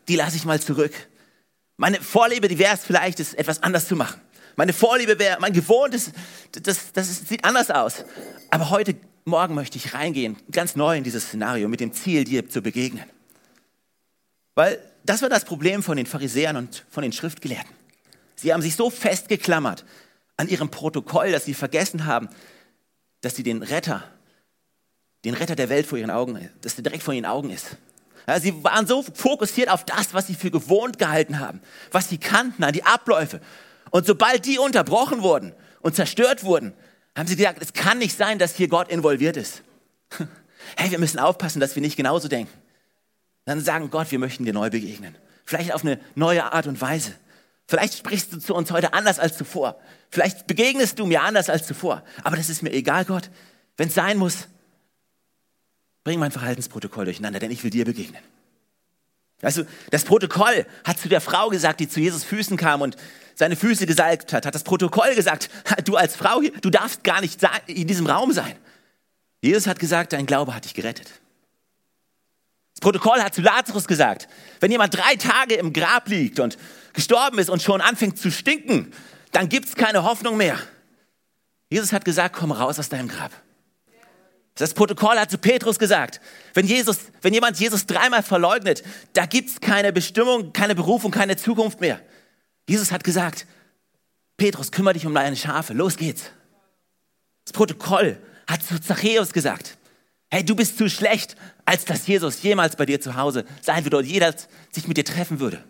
die 0.07 0.15
lasse 0.15 0.37
ich 0.37 0.45
mal 0.45 0.61
zurück. 0.61 0.93
Meine 1.77 2.01
Vorliebe, 2.01 2.47
die 2.47 2.59
wäre 2.59 2.75
es 2.75 2.83
vielleicht, 2.83 3.19
es 3.19 3.33
etwas 3.33 3.61
anders 3.63 3.87
zu 3.87 3.95
machen. 3.95 4.21
Meine 4.55 4.73
Vorliebe 4.73 5.19
wäre, 5.19 5.39
mein 5.41 5.53
Gewohntes, 5.53 6.11
das, 6.51 6.93
das 6.93 7.27
sieht 7.27 7.43
anders 7.43 7.69
aus. 7.69 8.05
Aber 8.49 8.69
heute 8.69 8.95
Morgen 9.25 9.55
möchte 9.55 9.77
ich 9.77 9.93
reingehen, 9.93 10.37
ganz 10.51 10.75
neu 10.75 10.97
in 10.97 11.03
dieses 11.03 11.25
Szenario, 11.25 11.67
mit 11.67 11.79
dem 11.79 11.91
Ziel, 11.91 12.23
dir 12.23 12.47
zu 12.47 12.61
begegnen. 12.61 13.03
Weil 14.53 14.79
das 15.03 15.21
war 15.21 15.29
das 15.29 15.45
Problem 15.45 15.83
von 15.83 15.97
den 15.97 16.05
Pharisäern 16.05 16.55
und 16.55 16.85
von 16.89 17.03
den 17.03 17.11
Schriftgelehrten. 17.11 17.71
Sie 18.35 18.53
haben 18.53 18.61
sich 18.61 18.75
so 18.75 18.89
festgeklammert 18.89 19.85
an 20.37 20.47
ihrem 20.47 20.69
Protokoll, 20.69 21.31
dass 21.31 21.45
sie 21.45 21.53
vergessen 21.53 22.05
haben, 22.05 22.29
dass 23.21 23.35
sie 23.35 23.43
den 23.43 23.63
Retter, 23.63 24.03
den 25.25 25.33
Retter 25.33 25.55
der 25.55 25.69
Welt 25.69 25.85
vor 25.85 25.97
ihren 25.97 26.11
Augen, 26.11 26.49
dass 26.61 26.75
der 26.75 26.83
direkt 26.83 27.03
vor 27.03 27.13
ihren 27.13 27.25
Augen 27.25 27.49
ist. 27.49 27.77
Ja, 28.27 28.39
sie 28.39 28.63
waren 28.63 28.87
so 28.87 29.03
fokussiert 29.03 29.69
auf 29.69 29.83
das, 29.85 30.13
was 30.13 30.27
sie 30.27 30.35
für 30.35 30.51
gewohnt 30.51 30.97
gehalten 30.97 31.39
haben, 31.39 31.61
was 31.91 32.09
sie 32.09 32.17
kannten, 32.17 32.63
an 32.63 32.73
die 32.73 32.83
Abläufe. 32.83 33.39
Und 33.91 34.05
sobald 34.07 34.45
die 34.45 34.57
unterbrochen 34.57 35.21
wurden 35.21 35.53
und 35.81 35.95
zerstört 35.95 36.43
wurden, 36.43 36.73
haben 37.15 37.27
sie 37.27 37.35
gesagt, 37.35 37.61
es 37.61 37.73
kann 37.73 37.99
nicht 37.99 38.17
sein, 38.17 38.39
dass 38.39 38.55
hier 38.55 38.67
Gott 38.67 38.89
involviert 38.89 39.37
ist. 39.37 39.63
Hey, 40.77 40.89
wir 40.89 40.97
müssen 40.97 41.19
aufpassen, 41.19 41.59
dass 41.59 41.75
wir 41.75 41.81
nicht 41.83 41.95
genauso 41.95 42.27
denken. 42.27 42.51
Dann 43.45 43.61
sagen 43.61 43.91
Gott, 43.91 44.09
wir 44.09 44.17
möchten 44.17 44.45
dir 44.45 44.53
neu 44.53 44.71
begegnen. 44.71 45.15
Vielleicht 45.45 45.71
auf 45.71 45.83
eine 45.83 45.99
neue 46.15 46.51
Art 46.51 46.65
und 46.65 46.81
Weise. 46.81 47.13
Vielleicht 47.67 47.95
sprichst 47.95 48.33
du 48.33 48.39
zu 48.39 48.55
uns 48.55 48.71
heute 48.71 48.93
anders 48.93 49.19
als 49.19 49.37
zuvor. 49.37 49.79
Vielleicht 50.09 50.47
begegnest 50.47 50.97
du 50.97 51.05
mir 51.05 51.21
anders 51.21 51.51
als 51.51 51.67
zuvor. 51.67 52.03
Aber 52.23 52.35
das 52.35 52.49
ist 52.49 52.63
mir 52.63 52.71
egal, 52.71 53.05
Gott. 53.05 53.29
Wenn 53.77 53.89
es 53.89 53.93
sein 53.93 54.17
muss, 54.17 54.47
bring 56.05 56.19
mein 56.19 56.31
Verhaltensprotokoll 56.31 57.05
durcheinander, 57.05 57.39
denn 57.39 57.51
ich 57.51 57.63
will 57.63 57.71
dir 57.71 57.83
begegnen. 57.83 58.21
Also 59.41 59.65
das 59.91 60.05
Protokoll 60.05 60.65
hat 60.85 60.97
zu 60.97 61.09
der 61.09 61.19
Frau 61.19 61.49
gesagt, 61.49 61.81
die 61.81 61.89
zu 61.89 61.99
Jesus 61.99 62.23
Füßen 62.23 62.55
kam 62.55 62.81
und 62.81 62.95
seine 63.33 63.57
Füße 63.57 63.85
gesalbt 63.85 64.31
hat, 64.31 64.45
hat 64.45 64.55
das 64.55 64.63
Protokoll 64.63 65.13
gesagt, 65.15 65.49
du 65.83 65.97
als 65.97 66.15
Frau 66.15 66.41
du 66.61 66.69
darfst 66.69 67.03
gar 67.03 67.19
nicht 67.19 67.41
in 67.67 67.87
diesem 67.87 68.07
Raum 68.07 68.31
sein. 68.31 68.55
Jesus 69.41 69.67
hat 69.67 69.79
gesagt, 69.79 70.13
dein 70.13 70.25
Glaube 70.25 70.55
hat 70.55 70.63
dich 70.63 70.73
gerettet. 70.73 71.11
Das 72.75 72.81
Protokoll 72.81 73.21
hat 73.21 73.33
zu 73.33 73.41
Lazarus 73.41 73.87
gesagt, 73.87 74.27
wenn 74.59 74.71
jemand 74.71 74.95
drei 74.95 75.15
Tage 75.15 75.55
im 75.55 75.73
Grab 75.73 76.07
liegt 76.07 76.39
und 76.39 76.57
gestorben 76.93 77.39
ist 77.39 77.49
und 77.49 77.61
schon 77.61 77.81
anfängt 77.81 78.19
zu 78.19 78.31
stinken, 78.31 78.93
dann 79.31 79.49
gibt 79.49 79.67
es 79.67 79.75
keine 79.75 80.03
Hoffnung 80.03 80.37
mehr. 80.37 80.59
Jesus 81.69 81.93
hat 81.93 82.05
gesagt, 82.05 82.35
komm 82.35 82.51
raus 82.51 82.79
aus 82.79 82.89
deinem 82.89 83.07
Grab. 83.07 83.31
Das 84.55 84.73
Protokoll 84.73 85.19
hat 85.19 85.29
zu 85.29 85.37
Petrus 85.37 85.77
gesagt, 85.77 86.21
wenn, 86.53 86.65
Jesus, 86.65 86.99
wenn 87.21 87.33
jemand 87.33 87.59
Jesus 87.59 87.85
dreimal 87.85 88.23
verleugnet, 88.23 88.83
da 89.11 89.25
gibt 89.25 89.49
es 89.49 89.59
keine 89.59 89.91
Bestimmung, 89.91 90.53
keine 90.53 90.75
Berufung, 90.75 91.11
keine 91.11 91.35
Zukunft 91.35 91.81
mehr. 91.81 91.99
Jesus 92.67 92.91
hat 92.91 93.03
gesagt, 93.03 93.45
Petrus, 94.37 94.71
kümmere 94.71 94.93
dich 94.93 95.05
um 95.05 95.13
deine 95.13 95.35
Schafe, 95.35 95.73
los 95.73 95.97
geht's. 95.97 96.31
Das 97.43 97.51
Protokoll 97.51 98.17
hat 98.47 98.63
zu 98.63 98.79
Zachäus 98.79 99.33
gesagt, 99.33 99.77
hey, 100.31 100.43
du 100.43 100.55
bist 100.55 100.77
zu 100.77 100.89
schlecht, 100.89 101.35
als 101.65 101.83
dass 101.83 102.07
Jesus 102.07 102.41
jemals 102.41 102.77
bei 102.77 102.85
dir 102.85 103.01
zu 103.01 103.15
Hause 103.15 103.45
sein 103.61 103.83
würde 103.83 103.97
oder 103.97 104.07
jeder 104.07 104.33
sich 104.71 104.87
mit 104.87 104.95
dir 104.95 105.05
treffen 105.05 105.41
würde. 105.41 105.63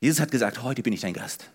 Jesus 0.00 0.20
hat 0.20 0.30
gesagt, 0.30 0.62
heute 0.62 0.82
bin 0.82 0.92
ich 0.92 1.00
dein 1.00 1.14
Gast. 1.14 1.48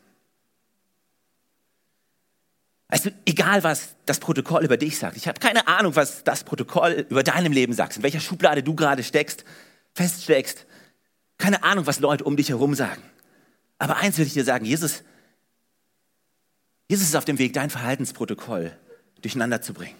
Also 2.93 3.09
egal, 3.25 3.63
was 3.63 3.95
das 4.05 4.19
Protokoll 4.19 4.63
über 4.63 4.77
dich 4.77 4.99
sagt. 4.99 5.17
Ich 5.17 5.27
habe 5.27 5.39
keine 5.39 5.67
Ahnung, 5.67 5.95
was 5.95 6.23
das 6.23 6.43
Protokoll 6.43 7.07
über 7.09 7.23
deinem 7.23 7.51
Leben 7.51 7.73
sagt, 7.73 7.97
in 7.97 8.03
welcher 8.03 8.19
Schublade 8.19 8.61
du 8.61 8.75
gerade 8.75 9.01
steckst, 9.01 9.45
feststeckst. 9.95 10.67
Keine 11.39 11.63
Ahnung, 11.63 11.87
was 11.87 11.99
Leute 12.01 12.23
um 12.23 12.37
dich 12.37 12.49
herum 12.49 12.75
sagen. 12.75 13.01
Aber 13.79 13.97
eins 13.97 14.19
will 14.19 14.27
ich 14.27 14.33
dir 14.33 14.43
sagen, 14.43 14.63
Jesus, 14.65 15.01
Jesus 16.87 17.07
ist 17.07 17.15
auf 17.15 17.25
dem 17.25 17.39
Weg, 17.39 17.53
dein 17.53 17.71
Verhaltensprotokoll 17.71 18.77
durcheinander 19.23 19.59
zu 19.59 19.73
bringen. 19.73 19.97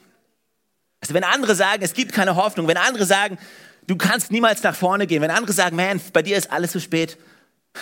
Also 1.02 1.16
wenn 1.16 1.24
andere 1.24 1.56
sagen, 1.56 1.82
es 1.82 1.96
gibt 1.96 2.14
keine 2.14 2.36
Hoffnung, 2.36 2.68
wenn 2.68 2.78
andere 2.78 3.08
sagen, 3.08 3.40
du 3.88 3.96
kannst 3.96 4.30
niemals 4.30 4.62
nach 4.62 4.76
vorne 4.76 5.08
gehen, 5.08 5.24
wenn 5.24 5.32
andere 5.32 5.54
sagen, 5.54 5.76
man, 5.76 6.00
bei 6.14 6.22
dir 6.22 6.38
ist 6.38 6.52
alles 6.52 6.72
zu 6.72 6.80
spät, 6.80 7.18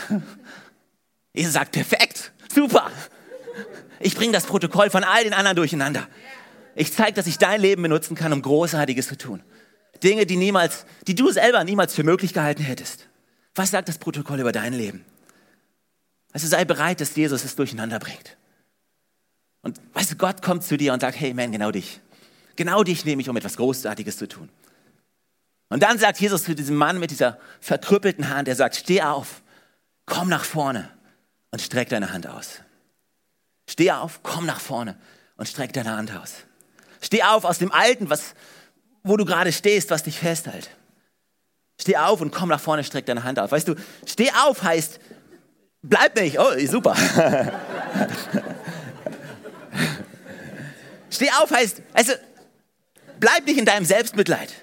Jesus 1.34 1.52
sagt, 1.52 1.74
perfekt, 1.74 2.32
super. 2.50 2.90
Ich 4.04 4.16
bringe 4.16 4.34
das 4.34 4.46
Protokoll 4.46 4.90
von 4.90 5.04
all 5.04 5.24
den 5.24 5.34
anderen 5.34 5.56
durcheinander. 5.56 6.08
Ich 6.76 6.94
zeige, 6.94 7.14
dass 7.14 7.28
ich 7.28 7.38
dein 7.38 7.62
Leben 7.62 7.82
benutzen 7.82 8.16
kann, 8.16 8.34
um 8.34 8.42
Großartiges 8.42 9.08
zu 9.08 9.18
tun. 9.18 9.44
Dinge, 10.04 10.26
die 10.26 10.38
niemals, 10.38 10.86
die 11.08 11.16
du 11.16 11.32
selber 11.32 11.64
niemals 11.64 11.94
für 11.94 12.04
möglich 12.04 12.34
gehalten 12.34 12.64
hättest. 12.64 13.08
Was 13.56 13.72
sagt 13.72 13.90
das 13.90 13.98
Protokoll 13.98 14.40
über 14.40 14.52
dein 14.52 14.74
Leben? 14.74 15.06
Also 16.32 16.48
sei 16.48 16.64
bereit, 16.66 17.02
dass 17.02 17.16
Jesus 17.16 17.44
es 17.44 17.56
durcheinander 17.56 18.00
bringt. 18.00 18.38
Und 19.62 19.80
weißt 19.94 20.14
du, 20.14 20.16
Gott 20.16 20.42
kommt 20.42 20.64
zu 20.64 20.78
dir 20.78 20.94
und 20.94 21.02
sagt, 21.02 21.20
hey 21.20 21.34
man, 21.34 21.52
genau 21.52 21.72
dich. 21.72 22.00
Genau 22.56 22.84
dich 22.84 23.06
nehme 23.06 23.22
ich, 23.22 23.30
um 23.30 23.38
etwas 23.38 23.58
Großartiges 23.58 24.18
zu 24.18 24.28
tun. 24.28 24.50
Und 25.70 25.84
dann 25.84 25.98
sagt 25.98 26.20
Jesus 26.20 26.44
zu 26.44 26.56
diesem 26.56 26.76
Mann 26.76 27.00
mit 27.00 27.12
dieser 27.12 27.38
verkrüppelten 27.60 28.30
Hand, 28.30 28.48
er 28.48 28.56
sagt, 28.56 28.76
steh 28.76 29.02
auf 29.02 29.42
komm 30.12 30.28
nach 30.28 30.44
vorne 30.44 30.90
und 31.52 31.62
streck 31.62 31.90
deine 31.90 32.12
Hand 32.12 32.28
aus. 32.28 32.62
Steh 33.70 33.92
auf, 33.92 34.22
komm 34.24 34.46
nach 34.46 34.60
vorne 34.60 34.98
und 35.38 35.48
streck 35.48 35.74
deine 35.74 35.96
Hand 35.96 36.12
aus. 36.16 36.34
Steh 37.02 37.24
auf 37.24 37.46
aus 37.46 37.58
dem 37.58 37.72
Alten, 37.72 38.10
was, 38.10 38.36
wo 39.04 39.18
du 39.18 39.26
gerade 39.26 39.52
stehst, 39.52 39.90
was 39.90 40.04
dich 40.04 40.20
festhält. 40.20 40.70
Steh 41.80 41.98
auf 41.98 42.22
und 42.22 42.32
komm 42.32 42.50
nach 42.50 42.60
vorne, 42.60 42.84
streck 42.84 43.06
deine 43.08 43.24
Hand 43.24 43.40
auf. 43.40 43.52
Weißt 43.52 43.68
du, 43.68 43.76
steh 44.06 44.30
auf 44.32 44.62
heißt, 44.62 45.00
bleib 45.82 46.16
nicht. 46.16 46.38
Oh, 46.40 46.52
super. 46.68 46.96
steh 51.10 51.32
auf 51.32 51.50
heißt, 51.50 51.82
also, 51.94 52.14
bleib 53.20 53.48
nicht 53.48 53.58
in 53.58 53.66
deinem 53.66 53.86
Selbstmitleid. 53.86 54.54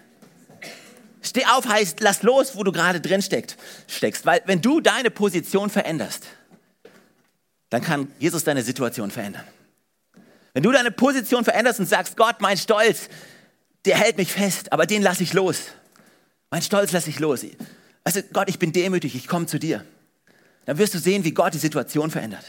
Steh 1.23 1.45
auf 1.47 1.67
heißt, 1.67 1.99
lass 2.01 2.23
los, 2.23 2.55
wo 2.55 2.63
du 2.63 2.71
gerade 2.71 3.01
drin 3.01 3.21
steckst. 3.21 3.57
steckst. 3.89 4.25
Weil 4.25 4.43
wenn 4.47 4.63
du 4.63 4.81
deine 4.81 5.11
Position 5.11 5.71
veränderst, 5.71 6.27
dann 7.71 7.83
kann 7.83 8.13
Jesus 8.19 8.45
deine 8.45 8.63
Situation 8.63 9.11
verändern. 9.11 9.45
Wenn 10.55 10.63
du 10.63 10.73
deine 10.73 10.91
Position 10.91 11.45
veränderst 11.45 11.81
und 11.81 11.87
sagst, 11.87 12.17
Gott, 12.17 12.41
mein 12.41 12.57
Stolz, 12.57 13.09
der 13.85 13.97
hält 13.97 14.17
mich 14.17 14.33
fest, 14.33 14.73
aber 14.73 14.87
den 14.87 15.03
lasse 15.03 15.23
ich 15.23 15.33
los. 15.33 15.63
Mein 16.51 16.63
Stolz 16.63 16.93
lasse 16.93 17.11
ich 17.11 17.19
los. 17.19 17.45
Also 18.05 18.21
Gott, 18.33 18.49
ich 18.49 18.59
bin 18.59 18.73
demütig, 18.73 19.15
ich 19.15 19.29
komme 19.29 19.47
zu 19.47 19.59
dir. 19.59 19.85
Dann 20.65 20.79
wirst 20.79 20.95
du 20.95 20.99
sehen, 20.99 21.25
wie 21.25 21.33
Gott 21.33 21.55
die 21.55 21.59
Situation 21.59 22.11
verändert. 22.11 22.45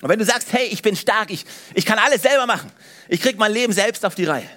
Und 0.00 0.08
wenn 0.08 0.18
du 0.18 0.24
sagst, 0.24 0.52
hey, 0.52 0.66
ich 0.66 0.82
bin 0.82 0.96
stark, 0.96 1.30
ich, 1.30 1.44
ich 1.74 1.86
kann 1.86 1.98
alles 1.98 2.22
selber 2.22 2.46
machen, 2.46 2.70
ich 3.08 3.20
krieg 3.20 3.38
mein 3.38 3.52
Leben 3.52 3.72
selbst 3.72 4.04
auf 4.04 4.14
die 4.14 4.24
Reihe. 4.24 4.48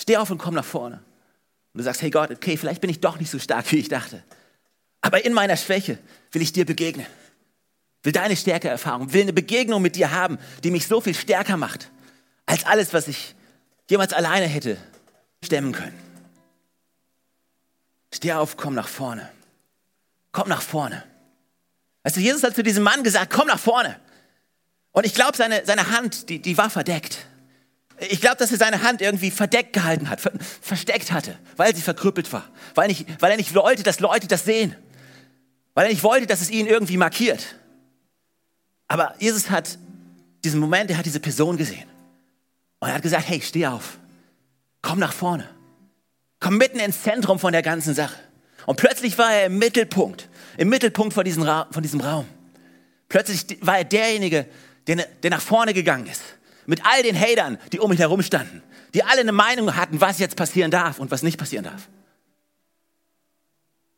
Steh 0.00 0.16
auf 0.18 0.30
und 0.30 0.38
komm 0.38 0.54
nach 0.54 0.64
vorne. 0.64 0.96
Und 1.72 1.78
du 1.78 1.84
sagst, 1.84 2.02
hey 2.02 2.10
Gott, 2.10 2.30
okay, 2.30 2.56
vielleicht 2.56 2.80
bin 2.80 2.90
ich 2.90 3.00
doch 3.00 3.18
nicht 3.18 3.30
so 3.30 3.38
stark, 3.38 3.70
wie 3.72 3.78
ich 3.78 3.88
dachte. 3.88 4.22
Aber 5.00 5.24
in 5.24 5.32
meiner 5.32 5.56
Schwäche 5.56 5.98
will 6.32 6.42
ich 6.42 6.52
dir 6.52 6.66
begegnen. 6.66 7.06
Will 8.06 8.12
deine 8.12 8.36
Stärke 8.36 8.68
erfahren, 8.68 9.12
will 9.12 9.22
eine 9.22 9.32
Begegnung 9.32 9.82
mit 9.82 9.96
dir 9.96 10.12
haben, 10.12 10.38
die 10.62 10.70
mich 10.70 10.86
so 10.86 11.00
viel 11.00 11.12
stärker 11.12 11.56
macht, 11.56 11.90
als 12.46 12.64
alles, 12.64 12.94
was 12.94 13.08
ich 13.08 13.34
jemals 13.90 14.12
alleine 14.12 14.46
hätte 14.46 14.76
stemmen 15.44 15.72
können. 15.72 15.98
Steh 18.14 18.32
auf, 18.34 18.56
komm 18.56 18.76
nach 18.76 18.86
vorne. 18.86 19.28
Komm 20.30 20.48
nach 20.48 20.62
vorne. 20.62 21.02
Weißt 22.04 22.16
du, 22.16 22.20
Jesus 22.20 22.44
hat 22.44 22.54
zu 22.54 22.62
diesem 22.62 22.84
Mann 22.84 23.02
gesagt, 23.02 23.32
komm 23.32 23.48
nach 23.48 23.58
vorne. 23.58 23.98
Und 24.92 25.04
ich 25.04 25.12
glaube, 25.12 25.36
seine, 25.36 25.66
seine 25.66 25.90
Hand, 25.90 26.28
die, 26.28 26.38
die 26.38 26.56
war 26.56 26.70
verdeckt. 26.70 27.26
Ich 27.98 28.20
glaube, 28.20 28.36
dass 28.36 28.52
er 28.52 28.58
seine 28.58 28.82
Hand 28.82 29.02
irgendwie 29.02 29.32
verdeckt 29.32 29.72
gehalten 29.72 30.08
hat, 30.08 30.20
ver 30.20 30.30
versteckt 30.60 31.10
hatte, 31.10 31.36
weil 31.56 31.74
sie 31.74 31.82
verkrüppelt 31.82 32.32
war. 32.32 32.48
Weil, 32.76 32.86
nicht, 32.86 33.20
weil 33.20 33.32
er 33.32 33.36
nicht 33.36 33.56
wollte, 33.56 33.82
dass 33.82 33.98
Leute 33.98 34.28
das 34.28 34.44
sehen. 34.44 34.76
Weil 35.74 35.86
er 35.86 35.90
nicht 35.90 36.04
wollte, 36.04 36.28
dass 36.28 36.40
es 36.40 36.50
ihn 36.50 36.68
irgendwie 36.68 36.98
markiert. 36.98 37.56
Aber 38.88 39.14
Jesus 39.18 39.50
hat 39.50 39.78
diesen 40.44 40.60
Moment, 40.60 40.90
er 40.90 40.98
hat 40.98 41.06
diese 41.06 41.20
Person 41.20 41.56
gesehen. 41.56 41.88
Und 42.78 42.88
er 42.88 42.94
hat 42.94 43.02
gesagt, 43.02 43.28
hey, 43.28 43.40
steh 43.40 43.66
auf. 43.66 43.98
Komm 44.82 44.98
nach 44.98 45.12
vorne. 45.12 45.48
Komm 46.38 46.58
mitten 46.58 46.78
ins 46.78 47.02
Zentrum 47.02 47.38
von 47.38 47.52
der 47.52 47.62
ganzen 47.62 47.94
Sache. 47.94 48.16
Und 48.66 48.76
plötzlich 48.76 49.16
war 49.18 49.32
er 49.32 49.46
im 49.46 49.58
Mittelpunkt, 49.58 50.28
im 50.58 50.68
Mittelpunkt 50.68 51.14
von 51.14 51.24
diesem, 51.24 51.42
Raum. 51.42 52.26
Plötzlich 53.08 53.58
war 53.60 53.78
er 53.78 53.84
derjenige, 53.84 54.46
der, 54.86 55.06
der 55.22 55.30
nach 55.30 55.40
vorne 55.40 55.72
gegangen 55.72 56.06
ist. 56.06 56.22
Mit 56.66 56.84
all 56.84 57.02
den 57.02 57.18
Hatern, 57.18 57.58
die 57.72 57.78
um 57.78 57.92
ihn 57.92 57.98
herum 57.98 58.22
standen. 58.22 58.62
Die 58.94 59.04
alle 59.04 59.20
eine 59.20 59.32
Meinung 59.32 59.76
hatten, 59.76 60.00
was 60.00 60.18
jetzt 60.18 60.36
passieren 60.36 60.70
darf 60.70 60.98
und 60.98 61.10
was 61.10 61.22
nicht 61.22 61.38
passieren 61.38 61.64
darf. 61.64 61.88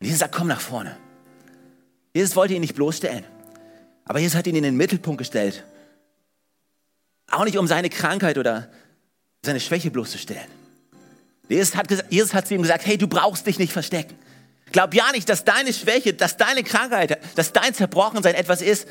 Und 0.01 0.07
Jesus 0.07 0.21
sagt, 0.21 0.35
komm 0.35 0.49
nach 0.49 0.61
vorne. 0.61 0.97
Jesus 2.15 2.37
wollte 2.37 2.55
ihn 2.55 2.61
nicht 2.61 2.75
bloßstellen. 2.75 3.25
Aber 4.09 4.19
Jesus 4.19 4.37
hat 4.37 4.47
ihn 4.47 4.57
in 4.57 4.63
den 4.63 4.77
Mittelpunkt 4.77 5.19
gestellt. 5.19 5.65
Auch 7.31 7.45
nicht 7.45 7.59
um 7.59 7.67
seine 7.67 7.91
Krankheit 7.91 8.39
oder 8.39 8.71
seine 9.45 9.61
Schwäche 9.61 9.91
bloßzustellen. 9.91 10.47
Jesus 11.49 11.77
hat, 11.77 11.87
Jesus 12.11 12.35
hat 12.35 12.49
zu 12.49 12.55
ihm 12.55 12.63
gesagt, 12.63 12.85
hey, 12.87 12.99
du 12.99 13.07
brauchst 13.07 13.47
dich 13.47 13.59
nicht 13.59 13.73
verstecken. 13.73 14.17
Glaub 14.73 14.93
ja 14.93 15.13
nicht, 15.13 15.29
dass 15.29 15.45
deine 15.45 15.73
Schwäche, 15.73 16.13
dass 16.13 16.37
deine 16.37 16.63
Krankheit, 16.63 17.19
dass 17.37 17.53
dein 17.53 17.73
Zerbrochensein 17.73 18.35
etwas 18.35 18.61
ist, 18.61 18.87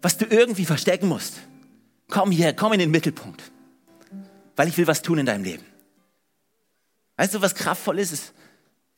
was 0.00 0.16
du 0.16 0.24
irgendwie 0.26 0.64
verstecken 0.64 1.08
musst. 1.08 1.34
Komm 2.08 2.30
hier, 2.30 2.52
komm 2.52 2.72
in 2.72 2.78
den 2.78 2.90
Mittelpunkt. 2.90 3.42
Weil 4.56 4.68
ich 4.68 4.78
will 4.78 4.86
was 4.86 5.02
tun 5.02 5.18
in 5.18 5.26
deinem 5.26 5.44
Leben. 5.44 5.64
Weißt 7.16 7.34
du, 7.34 7.42
was 7.42 7.54
kraftvoll 7.54 7.98
ist? 7.98 8.12
ist 8.12 8.32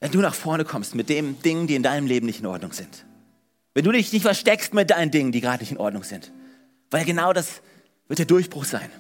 wenn 0.01 0.11
du 0.11 0.19
nach 0.21 0.35
vorne 0.35 0.65
kommst 0.65 0.95
mit 0.95 1.09
den 1.09 1.41
Dingen, 1.43 1.67
die 1.67 1.75
in 1.75 1.83
deinem 1.83 2.07
Leben 2.07 2.27
nicht 2.27 2.41
in 2.41 2.47
Ordnung 2.47 2.73
sind. 2.73 3.05
Wenn 3.75 3.85
du 3.85 3.93
dich 3.93 4.13
nicht 4.13 4.23
versteckst 4.23 4.75
mit 4.75 4.91
deinen 4.91 5.11
Dingen, 5.11 5.33
die 5.33 5.41
gerade 5.41 5.63
nicht 5.63 5.73
in 5.73 5.79
Ordnung 5.79 6.03
sind. 6.03 6.33
Weil 6.91 7.05
genau 7.05 7.33
das 7.33 7.63
wird 8.09 8.19
der 8.19 8.27
Durchbruch 8.27 8.65
sein. 8.65 8.91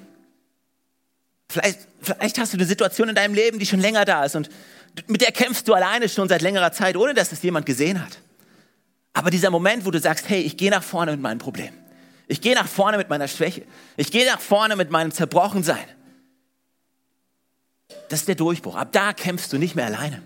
Vielleicht, 1.50 1.80
vielleicht 2.00 2.38
hast 2.38 2.52
du 2.52 2.56
eine 2.56 2.66
Situation 2.66 3.08
in 3.08 3.16
deinem 3.16 3.34
Leben, 3.34 3.58
die 3.58 3.66
schon 3.66 3.80
länger 3.80 4.04
da 4.04 4.24
ist 4.24 4.36
und 4.36 4.48
mit 5.08 5.20
der 5.20 5.32
kämpfst 5.32 5.66
du 5.66 5.74
alleine 5.74 6.08
schon 6.08 6.28
seit 6.28 6.42
längerer 6.42 6.72
Zeit, 6.72 6.96
ohne 6.96 7.14
dass 7.14 7.32
es 7.32 7.42
jemand 7.42 7.66
gesehen 7.66 8.00
hat. 8.00 8.18
Aber 9.12 9.30
dieser 9.30 9.50
Moment, 9.50 9.84
wo 9.84 9.90
du 9.90 9.98
sagst, 9.98 10.28
hey, 10.28 10.40
ich 10.40 10.56
gehe 10.56 10.70
nach 10.70 10.82
vorne 10.82 11.12
mit 11.12 11.20
meinem 11.20 11.38
Problem. 11.38 11.72
Ich 12.28 12.40
gehe 12.40 12.54
nach 12.54 12.68
vorne 12.68 12.96
mit 12.96 13.08
meiner 13.08 13.26
Schwäche. 13.26 13.62
Ich 13.96 14.12
gehe 14.12 14.24
nach 14.26 14.40
vorne 14.40 14.76
mit 14.76 14.90
meinem 14.90 15.10
Zerbrochensein. 15.10 15.84
Das 18.08 18.20
ist 18.20 18.28
der 18.28 18.36
Durchbruch. 18.36 18.76
Ab 18.76 18.92
da 18.92 19.12
kämpfst 19.12 19.52
du 19.52 19.58
nicht 19.58 19.74
mehr 19.74 19.86
alleine. 19.86 20.22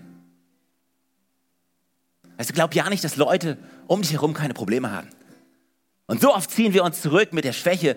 Also 2.36 2.52
glaub 2.52 2.74
ja 2.74 2.88
nicht, 2.88 3.04
dass 3.04 3.16
Leute 3.16 3.58
um 3.86 4.02
dich 4.02 4.12
herum 4.12 4.34
keine 4.34 4.54
Probleme 4.54 4.90
haben. 4.90 5.08
Und 6.06 6.20
so 6.20 6.34
oft 6.34 6.50
ziehen 6.50 6.74
wir 6.74 6.84
uns 6.84 7.00
zurück 7.00 7.32
mit 7.32 7.44
der 7.44 7.52
Schwäche 7.52 7.96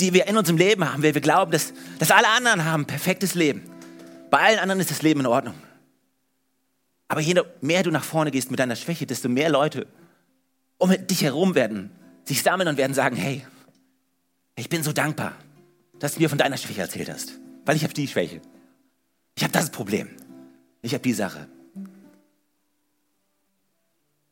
die 0.00 0.12
wir 0.12 0.26
in 0.26 0.36
unserem 0.36 0.58
Leben 0.58 0.90
haben, 0.90 1.02
weil 1.02 1.14
wir 1.14 1.20
glauben, 1.20 1.50
dass, 1.52 1.72
dass 1.98 2.10
alle 2.10 2.28
anderen 2.28 2.64
haben 2.64 2.86
perfektes 2.86 3.34
Leben. 3.34 3.62
Bei 4.30 4.40
allen 4.40 4.58
anderen 4.58 4.80
ist 4.80 4.90
das 4.90 5.02
Leben 5.02 5.20
in 5.20 5.26
Ordnung. 5.26 5.54
Aber 7.08 7.20
je 7.20 7.40
mehr 7.60 7.82
du 7.82 7.90
nach 7.90 8.04
vorne 8.04 8.30
gehst 8.30 8.50
mit 8.50 8.58
deiner 8.58 8.76
Schwäche, 8.76 9.06
desto 9.06 9.28
mehr 9.28 9.50
Leute 9.50 9.86
um 10.78 10.90
dich 10.90 11.22
herum 11.22 11.54
werden 11.54 11.90
sich 12.24 12.42
sammeln 12.42 12.68
und 12.68 12.78
werden 12.78 12.94
sagen, 12.94 13.16
hey, 13.16 13.46
ich 14.56 14.68
bin 14.68 14.82
so 14.82 14.92
dankbar, 14.92 15.32
dass 15.98 16.14
du 16.14 16.20
mir 16.20 16.28
von 16.28 16.38
deiner 16.38 16.56
Schwäche 16.56 16.80
erzählt 16.80 17.10
hast, 17.10 17.38
weil 17.64 17.76
ich 17.76 17.84
habe 17.84 17.94
die 17.94 18.08
Schwäche. 18.08 18.40
Ich 19.36 19.42
habe 19.42 19.52
das 19.52 19.70
Problem. 19.70 20.08
Ich 20.80 20.94
habe 20.94 21.02
die 21.02 21.12
Sache. 21.12 21.48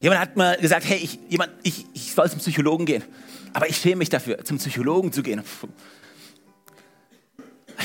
Jemand 0.03 0.21
hat 0.21 0.37
mal 0.37 0.57
gesagt, 0.59 0.85
hey, 0.85 0.99
ich, 0.99 1.21
jemand, 1.29 1.53
ich, 1.63 1.87
ich 1.95 2.13
soll 2.13 2.29
zum 2.29 2.41
Psychologen 2.41 2.87
gehen. 2.87 3.05
Aber 3.53 3.69
ich 3.69 3.77
schäme 3.77 3.97
mich 3.97 4.09
dafür, 4.09 4.45
zum 4.45 4.59
Psychologen 4.59 5.13
zu 5.13 5.23
gehen. 5.23 5.43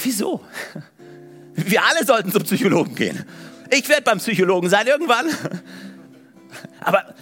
Wieso? 0.01 0.43
Wir 1.53 1.83
alle 1.83 2.05
sollten 2.05 2.31
zum 2.31 2.43
Psychologen 2.43 2.95
gehen. 2.95 3.23
Ich 3.71 3.87
werde 3.87 4.01
beim 4.01 4.17
Psychologen 4.17 4.67
sein 4.67 4.87
irgendwann. 4.87 5.27
Aber 6.79 7.13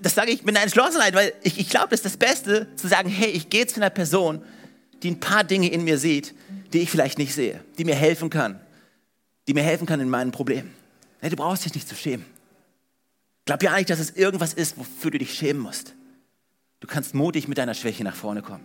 das 0.00 0.14
sage 0.14 0.30
ich 0.30 0.44
mit 0.44 0.54
einer 0.54 0.62
Entschlossenheit, 0.62 1.14
weil 1.14 1.34
ich, 1.42 1.58
ich 1.58 1.68
glaube, 1.68 1.88
das 1.90 2.00
ist 2.00 2.06
das 2.06 2.16
Beste, 2.16 2.68
zu 2.76 2.88
sagen, 2.88 3.10
hey, 3.10 3.28
ich 3.28 3.50
gehe 3.50 3.66
zu 3.66 3.76
einer 3.76 3.90
Person, 3.90 4.42
die 5.02 5.10
ein 5.10 5.20
paar 5.20 5.44
Dinge 5.44 5.68
in 5.70 5.84
mir 5.84 5.98
sieht, 5.98 6.34
die 6.72 6.78
ich 6.80 6.90
vielleicht 6.90 7.18
nicht 7.18 7.34
sehe, 7.34 7.60
die 7.76 7.84
mir 7.84 7.94
helfen 7.94 8.30
kann, 8.30 8.60
die 9.46 9.52
mir 9.52 9.62
helfen 9.62 9.86
kann 9.86 10.00
in 10.00 10.08
meinen 10.08 10.32
Problemen. 10.32 10.72
Hey, 11.20 11.28
du 11.28 11.36
brauchst 11.36 11.66
dich 11.66 11.74
nicht 11.74 11.86
zu 11.86 11.94
schämen. 11.94 12.35
Glaub 13.46 13.62
ja 13.62 13.74
nicht, 13.76 13.88
dass 13.88 14.00
es 14.00 14.10
irgendwas 14.10 14.52
ist, 14.52 14.76
wofür 14.76 15.12
du 15.12 15.18
dich 15.18 15.32
schämen 15.32 15.62
musst. 15.62 15.94
Du 16.80 16.88
kannst 16.88 17.14
mutig 17.14 17.48
mit 17.48 17.56
deiner 17.56 17.74
Schwäche 17.74 18.04
nach 18.04 18.14
vorne 18.14 18.42
kommen. 18.42 18.64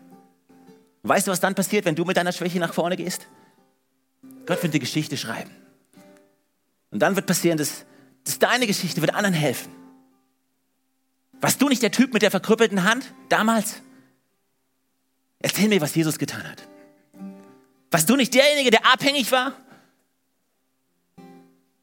weißt 1.04 1.28
du, 1.28 1.32
was 1.32 1.40
dann 1.40 1.56
passiert, 1.56 1.86
wenn 1.86 1.96
du 1.96 2.04
mit 2.04 2.18
deiner 2.18 2.32
Schwäche 2.32 2.60
nach 2.60 2.74
vorne 2.74 2.98
gehst? 2.98 3.28
Gott 4.46 4.62
wird 4.62 4.74
die 4.74 4.80
Geschichte 4.80 5.18
schreiben. 5.18 5.52
Und 6.90 7.00
dann 7.00 7.16
wird 7.16 7.28
passieren, 7.28 7.58
dass, 7.58 7.86
dass 8.26 8.40
deine 8.40 8.68
Geschichte 8.68 9.02
wird 9.02 9.14
anderen 9.14 9.36
helfen. 9.36 9.72
Warst 11.40 11.62
du 11.62 11.70
nicht 11.70 11.82
der 11.82 11.92
Typ 11.92 12.14
mit 12.14 12.22
der 12.22 12.32
verkrüppelten 12.32 12.84
Hand 12.84 13.14
damals? 13.30 13.82
Erzähl 15.40 15.70
mir, 15.70 15.82
was 15.82 15.96
Jesus 15.96 16.20
getan 16.20 16.44
hat. 16.44 16.68
Warst 17.92 18.10
du 18.10 18.16
nicht 18.16 18.34
derjenige, 18.34 18.72
der 18.72 18.86
abhängig 18.86 19.32
war 19.32 19.54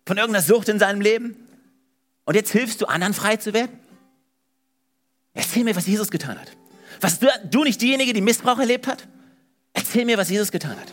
von 0.06 0.16
irgendeiner 0.16 0.44
Sucht 0.44 0.68
in 0.68 0.78
seinem 0.78 1.00
Leben? 1.00 1.47
Und 2.28 2.34
jetzt 2.34 2.50
hilfst 2.50 2.78
du 2.82 2.84
anderen 2.84 3.14
frei 3.14 3.38
zu 3.38 3.54
werden? 3.54 3.80
Erzähl 5.32 5.64
mir, 5.64 5.74
was 5.74 5.86
Jesus 5.86 6.10
getan 6.10 6.38
hat. 6.38 6.52
Was 7.00 7.20
du, 7.20 7.26
du 7.50 7.64
nicht 7.64 7.80
diejenige, 7.80 8.12
die 8.12 8.20
Missbrauch 8.20 8.58
erlebt 8.58 8.86
hat? 8.86 9.08
Erzähl 9.72 10.04
mir, 10.04 10.18
was 10.18 10.28
Jesus 10.28 10.52
getan 10.52 10.78
hat. 10.78 10.92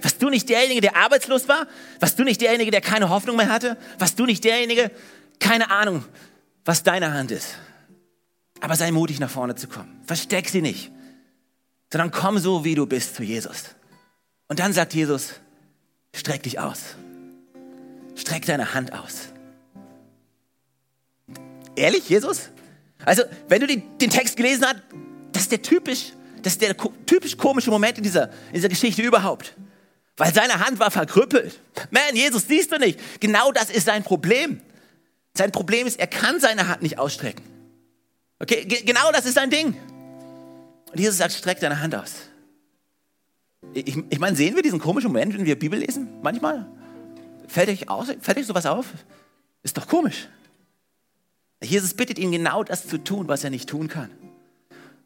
Was 0.00 0.16
du 0.16 0.30
nicht 0.30 0.48
derjenige, 0.48 0.80
der 0.80 0.96
arbeitslos 0.96 1.46
war? 1.46 1.66
Was 2.00 2.16
du 2.16 2.24
nicht 2.24 2.40
derjenige, 2.40 2.70
der 2.70 2.80
keine 2.80 3.10
Hoffnung 3.10 3.36
mehr 3.36 3.50
hatte? 3.50 3.76
Was 3.98 4.14
du 4.14 4.24
nicht 4.24 4.44
derjenige, 4.44 4.90
keine 5.40 5.70
Ahnung, 5.70 6.06
was 6.64 6.82
deine 6.82 7.12
Hand 7.12 7.32
ist. 7.32 7.56
Aber 8.60 8.74
sei 8.74 8.92
mutig, 8.92 9.20
nach 9.20 9.28
vorne 9.28 9.54
zu 9.54 9.68
kommen. 9.68 10.00
Versteck 10.06 10.48
sie 10.48 10.62
nicht, 10.62 10.90
sondern 11.92 12.10
komm 12.12 12.38
so, 12.38 12.64
wie 12.64 12.76
du 12.76 12.86
bist, 12.86 13.16
zu 13.16 13.22
Jesus. 13.22 13.74
Und 14.48 14.58
dann 14.58 14.72
sagt 14.72 14.94
Jesus, 14.94 15.34
streck 16.14 16.44
dich 16.44 16.60
aus. 16.60 16.96
Streck 18.14 18.46
deine 18.46 18.72
Hand 18.72 18.94
aus. 18.94 19.31
Ehrlich, 21.76 22.08
Jesus? 22.08 22.50
Also, 23.04 23.22
wenn 23.48 23.60
du 23.60 23.66
die, 23.66 23.82
den 24.00 24.10
Text 24.10 24.36
gelesen 24.36 24.64
hast, 24.64 24.76
das 25.32 25.42
ist 25.42 25.52
der 25.52 25.62
typisch, 25.62 26.12
das 26.42 26.54
ist 26.54 26.62
der 26.62 26.76
typisch 27.06 27.36
komische 27.36 27.70
Moment 27.70 27.98
in 27.98 28.04
dieser, 28.04 28.30
in 28.48 28.54
dieser 28.54 28.68
Geschichte 28.68 29.02
überhaupt. 29.02 29.54
Weil 30.16 30.32
seine 30.32 30.64
Hand 30.64 30.78
war 30.78 30.90
verkrüppelt. 30.90 31.58
Man, 31.90 32.14
Jesus, 32.14 32.46
siehst 32.46 32.70
du 32.72 32.78
nicht? 32.78 32.98
Genau 33.20 33.50
das 33.52 33.70
ist 33.70 33.86
sein 33.86 34.04
Problem. 34.04 34.60
Sein 35.34 35.50
Problem 35.50 35.86
ist, 35.86 35.98
er 35.98 36.06
kann 36.06 36.38
seine 36.38 36.68
Hand 36.68 36.82
nicht 36.82 36.98
ausstrecken. 36.98 37.42
Okay, 38.38 38.64
genau 38.64 39.10
das 39.12 39.24
ist 39.24 39.34
sein 39.34 39.50
Ding. 39.50 39.76
Und 40.90 41.00
Jesus 41.00 41.16
sagt, 41.16 41.32
streck 41.32 41.60
deine 41.60 41.80
Hand 41.80 41.94
aus. 41.94 42.12
Ich, 43.72 43.96
ich 44.10 44.18
meine, 44.18 44.36
sehen 44.36 44.54
wir 44.54 44.62
diesen 44.62 44.78
komischen 44.78 45.10
Moment, 45.10 45.32
wenn 45.34 45.46
wir 45.46 45.58
Bibel 45.58 45.78
lesen? 45.78 46.08
Manchmal? 46.22 46.66
Fällt 47.46 47.70
euch, 47.70 47.88
aus, 47.88 48.08
fällt 48.20 48.38
euch 48.38 48.46
sowas 48.46 48.66
auf? 48.66 48.86
Ist 49.62 49.76
doch 49.76 49.86
komisch. 49.86 50.28
Jesus 51.62 51.94
bittet 51.94 52.18
ihn 52.18 52.32
genau 52.32 52.64
das 52.64 52.86
zu 52.86 52.98
tun, 52.98 53.28
was 53.28 53.44
er 53.44 53.50
nicht 53.50 53.68
tun 53.68 53.88
kann. 53.88 54.10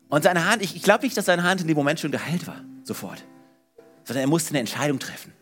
Und 0.08 0.24
seine 0.24 0.48
Hand, 0.48 0.62
ich, 0.62 0.76
ich 0.76 0.82
glaube 0.82 1.04
nicht, 1.04 1.16
dass 1.16 1.26
seine 1.26 1.42
Hand 1.42 1.60
in 1.60 1.66
dem 1.66 1.76
Moment 1.76 2.00
schon 2.00 2.10
geheilt 2.10 2.46
war, 2.46 2.64
sofort. 2.84 3.24
Sondern 4.04 4.24
er 4.24 4.28
musste 4.28 4.50
eine 4.50 4.60
Entscheidung 4.60 4.98
treffen. 4.98 5.32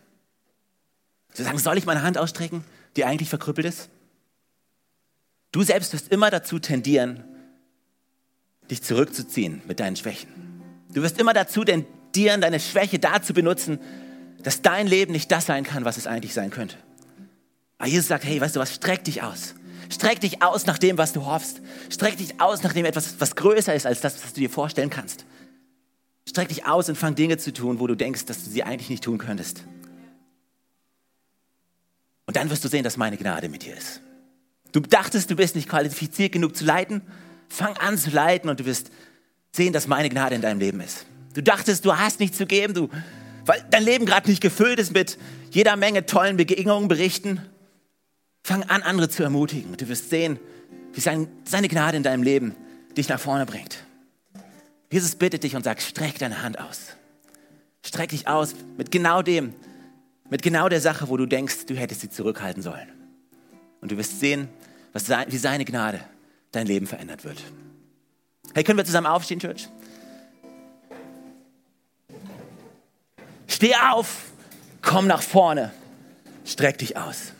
Zu 1.33 1.43
sagen, 1.43 1.57
soll 1.59 1.77
ich 1.77 1.85
meine 1.85 2.01
Hand 2.01 2.17
ausstrecken, 2.17 2.63
die 2.95 3.05
eigentlich 3.05 3.29
verkrüppelt 3.29 3.67
ist? 3.67 3.89
Du 5.51 5.63
selbst 5.63 5.93
wirst 5.93 6.11
immer 6.11 6.31
dazu 6.31 6.59
tendieren, 6.59 7.23
dich 8.69 8.81
zurückzuziehen 8.81 9.61
mit 9.67 9.79
deinen 9.79 9.95
Schwächen. 9.95 10.29
Du 10.93 11.01
wirst 11.01 11.19
immer 11.19 11.33
dazu 11.33 11.63
tendieren, 11.63 12.41
deine 12.41 12.59
Schwäche 12.59 12.99
dazu 12.99 13.33
benutzen, 13.33 13.79
dass 14.43 14.61
dein 14.61 14.87
Leben 14.87 15.11
nicht 15.11 15.31
das 15.31 15.45
sein 15.45 15.63
kann, 15.63 15.85
was 15.85 15.97
es 15.97 16.07
eigentlich 16.07 16.33
sein 16.33 16.49
könnte. 16.49 16.77
Aber 17.77 17.87
Jesus 17.87 18.07
sagt, 18.07 18.23
hey, 18.25 18.39
weißt 18.39 18.55
du 18.55 18.59
was, 18.59 18.73
streck 18.73 19.03
dich 19.03 19.23
aus. 19.23 19.55
Streck 19.89 20.19
dich 20.19 20.41
aus 20.41 20.65
nach 20.65 20.77
dem, 20.77 20.97
was 20.97 21.13
du 21.13 21.25
hoffst. 21.25 21.61
Streck 21.89 22.17
dich 22.17 22.39
aus 22.41 22.63
nach 22.63 22.73
dem 22.73 22.85
etwas, 22.85 23.15
was 23.19 23.35
größer 23.35 23.73
ist 23.73 23.85
als 23.85 24.01
das, 24.01 24.23
was 24.23 24.33
du 24.33 24.41
dir 24.41 24.49
vorstellen 24.49 24.89
kannst. 24.89 25.25
Streck 26.27 26.49
dich 26.49 26.65
aus 26.65 26.89
und 26.89 26.97
fang 26.97 27.15
Dinge 27.15 27.37
zu 27.37 27.53
tun, 27.53 27.79
wo 27.79 27.87
du 27.87 27.95
denkst, 27.95 28.25
dass 28.25 28.43
du 28.43 28.49
sie 28.49 28.63
eigentlich 28.63 28.89
nicht 28.89 29.03
tun 29.03 29.17
könntest. 29.17 29.63
Und 32.25 32.35
dann 32.35 32.49
wirst 32.49 32.63
du 32.63 32.67
sehen, 32.67 32.83
dass 32.83 32.97
meine 32.97 33.17
Gnade 33.17 33.49
mit 33.49 33.63
dir 33.63 33.75
ist. 33.75 34.01
Du 34.71 34.79
dachtest, 34.79 35.29
du 35.29 35.35
bist 35.35 35.55
nicht 35.55 35.69
qualifiziert 35.69 36.31
genug 36.31 36.55
zu 36.55 36.65
leiten. 36.65 37.01
Fang 37.47 37.77
an 37.77 37.97
zu 37.97 38.09
leiten 38.09 38.49
und 38.49 38.59
du 38.59 38.65
wirst 38.65 38.91
sehen, 39.51 39.71
dass 39.71 39.87
meine 39.87 40.09
Gnade 40.09 40.35
in 40.35 40.41
deinem 40.41 40.59
Leben 40.59 40.81
ist. 40.81 41.05
Du 41.33 41.41
dachtest, 41.41 41.85
du 41.85 41.97
hast 41.97 42.19
nichts 42.19 42.37
zu 42.37 42.45
geben, 42.45 42.73
du, 42.73 42.89
weil 43.45 43.63
dein 43.69 43.83
Leben 43.83 44.05
gerade 44.05 44.29
nicht 44.29 44.41
gefüllt 44.41 44.79
ist 44.79 44.91
mit 44.91 45.17
jeder 45.51 45.75
Menge 45.75 46.05
tollen 46.05 46.37
Begegnungen, 46.37 46.87
Berichten. 46.87 47.41
Fang 48.45 48.61
an, 48.69 48.83
andere 48.83 49.09
zu 49.09 49.23
ermutigen. 49.23 49.71
Und 49.71 49.81
du 49.81 49.87
wirst 49.87 50.11
sehen, 50.11 50.39
wie 50.93 51.01
sein, 51.01 51.27
seine 51.45 51.67
Gnade 51.67 51.97
in 51.97 52.03
deinem 52.03 52.21
Leben 52.21 52.55
dich 52.95 53.09
nach 53.09 53.19
vorne 53.19 53.47
bringt. 53.47 53.83
Jesus 54.91 55.15
bittet 55.15 55.41
dich 55.41 55.55
und 55.55 55.63
sagt, 55.63 55.81
streck 55.81 56.19
deine 56.19 56.43
Hand 56.43 56.59
aus. 56.59 56.95
Streck 57.83 58.09
dich 58.09 58.27
aus 58.27 58.53
mit 58.77 58.91
genau 58.91 59.23
dem, 59.23 59.55
mit 60.29 60.43
genau 60.43 60.69
der 60.69 60.79
Sache, 60.79 61.09
wo 61.09 61.17
du 61.17 61.25
denkst, 61.25 61.65
du 61.65 61.73
hättest 61.73 62.01
sie 62.01 62.09
zurückhalten 62.11 62.61
sollen. 62.61 62.87
Und 63.81 63.91
du 63.91 63.97
wirst 63.97 64.19
sehen, 64.19 64.47
was, 64.93 65.09
wie 65.09 65.37
seine 65.37 65.65
Gnade 65.65 66.01
dein 66.51 66.67
Leben 66.67 66.85
verändert 66.85 67.23
wird. 67.23 67.41
Hey, 68.53 68.63
können 68.63 68.77
wir 68.77 68.85
zusammen 68.85 69.07
aufstehen, 69.07 69.39
Church? 69.39 69.69
Steh 73.47 73.73
auf, 73.91 74.25
komm 74.83 75.07
nach 75.07 75.23
vorne, 75.23 75.73
streck 76.45 76.77
dich 76.77 76.95
aus. 76.95 77.31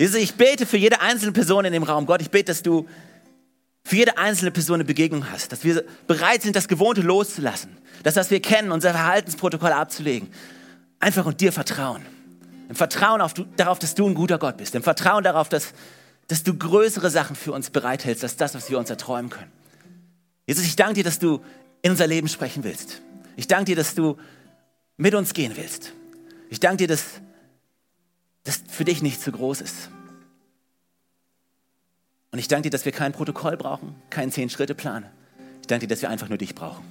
Jesus, 0.00 0.16
ich 0.16 0.32
bete 0.32 0.64
für 0.64 0.78
jede 0.78 1.02
einzelne 1.02 1.32
Person 1.32 1.66
in 1.66 1.74
dem 1.74 1.82
Raum. 1.82 2.06
Gott, 2.06 2.22
ich 2.22 2.30
bete, 2.30 2.46
dass 2.46 2.62
du 2.62 2.88
für 3.84 3.96
jede 3.96 4.16
einzelne 4.16 4.50
Person 4.50 4.76
eine 4.76 4.84
Begegnung 4.86 5.30
hast, 5.30 5.52
dass 5.52 5.62
wir 5.62 5.84
bereit 6.06 6.40
sind, 6.40 6.56
das 6.56 6.68
Gewohnte 6.68 7.02
loszulassen, 7.02 7.76
das, 8.02 8.16
was 8.16 8.30
wir 8.30 8.40
kennen, 8.40 8.72
unser 8.72 8.92
Verhaltensprotokoll 8.92 9.72
abzulegen, 9.72 10.30
einfach 11.00 11.26
und 11.26 11.42
dir 11.42 11.52
vertrauen. 11.52 12.00
Im 12.70 12.76
Vertrauen 12.76 13.20
auf, 13.20 13.34
darauf, 13.58 13.78
dass 13.78 13.94
du 13.94 14.08
ein 14.08 14.14
guter 14.14 14.38
Gott 14.38 14.56
bist, 14.56 14.74
im 14.74 14.82
Vertrauen 14.82 15.22
darauf, 15.22 15.50
dass, 15.50 15.74
dass 16.28 16.44
du 16.44 16.56
größere 16.56 17.10
Sachen 17.10 17.36
für 17.36 17.52
uns 17.52 17.68
bereithältst, 17.68 18.24
als 18.24 18.36
das, 18.36 18.54
was 18.54 18.70
wir 18.70 18.78
uns 18.78 18.88
erträumen 18.88 19.28
können. 19.30 19.52
Jesus, 20.46 20.64
ich 20.64 20.76
danke 20.76 20.94
dir, 20.94 21.04
dass 21.04 21.18
du 21.18 21.44
in 21.82 21.90
unser 21.90 22.06
Leben 22.06 22.28
sprechen 22.28 22.64
willst. 22.64 23.02
Ich 23.36 23.48
danke 23.48 23.66
dir, 23.66 23.76
dass 23.76 23.94
du 23.94 24.16
mit 24.96 25.14
uns 25.14 25.34
gehen 25.34 25.52
willst. 25.56 25.92
Ich 26.48 26.58
danke 26.58 26.78
dir, 26.78 26.88
dass 26.88 27.20
das 28.44 28.62
für 28.68 28.84
dich 28.84 29.02
nicht 29.02 29.20
zu 29.20 29.32
groß 29.32 29.60
ist. 29.60 29.90
Und 32.32 32.38
ich 32.38 32.48
danke 32.48 32.64
dir, 32.64 32.70
dass 32.70 32.84
wir 32.84 32.92
kein 32.92 33.12
Protokoll 33.12 33.56
brauchen, 33.56 33.94
keinen 34.08 34.30
Zehn-Schritte-Plan. 34.30 35.04
Ich 35.60 35.66
danke 35.66 35.86
dir, 35.86 35.94
dass 35.94 36.02
wir 36.02 36.10
einfach 36.10 36.28
nur 36.28 36.38
dich 36.38 36.54
brauchen. 36.54 36.84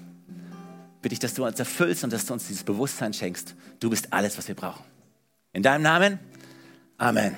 Bitte 1.01 1.13
ich, 1.13 1.19
dass 1.19 1.33
du 1.33 1.45
uns 1.45 1.59
erfüllst 1.59 2.03
und 2.03 2.11
dass 2.11 2.25
du 2.25 2.33
uns 2.33 2.47
dieses 2.47 2.63
Bewusstsein 2.63 3.13
schenkst. 3.13 3.55
Du 3.79 3.89
bist 3.89 4.11
alles, 4.11 4.37
was 4.37 4.47
wir 4.47 4.55
brauchen. 4.55 4.83
In 5.53 5.63
deinem 5.63 5.81
Namen. 5.81 6.19
Amen. 6.97 7.37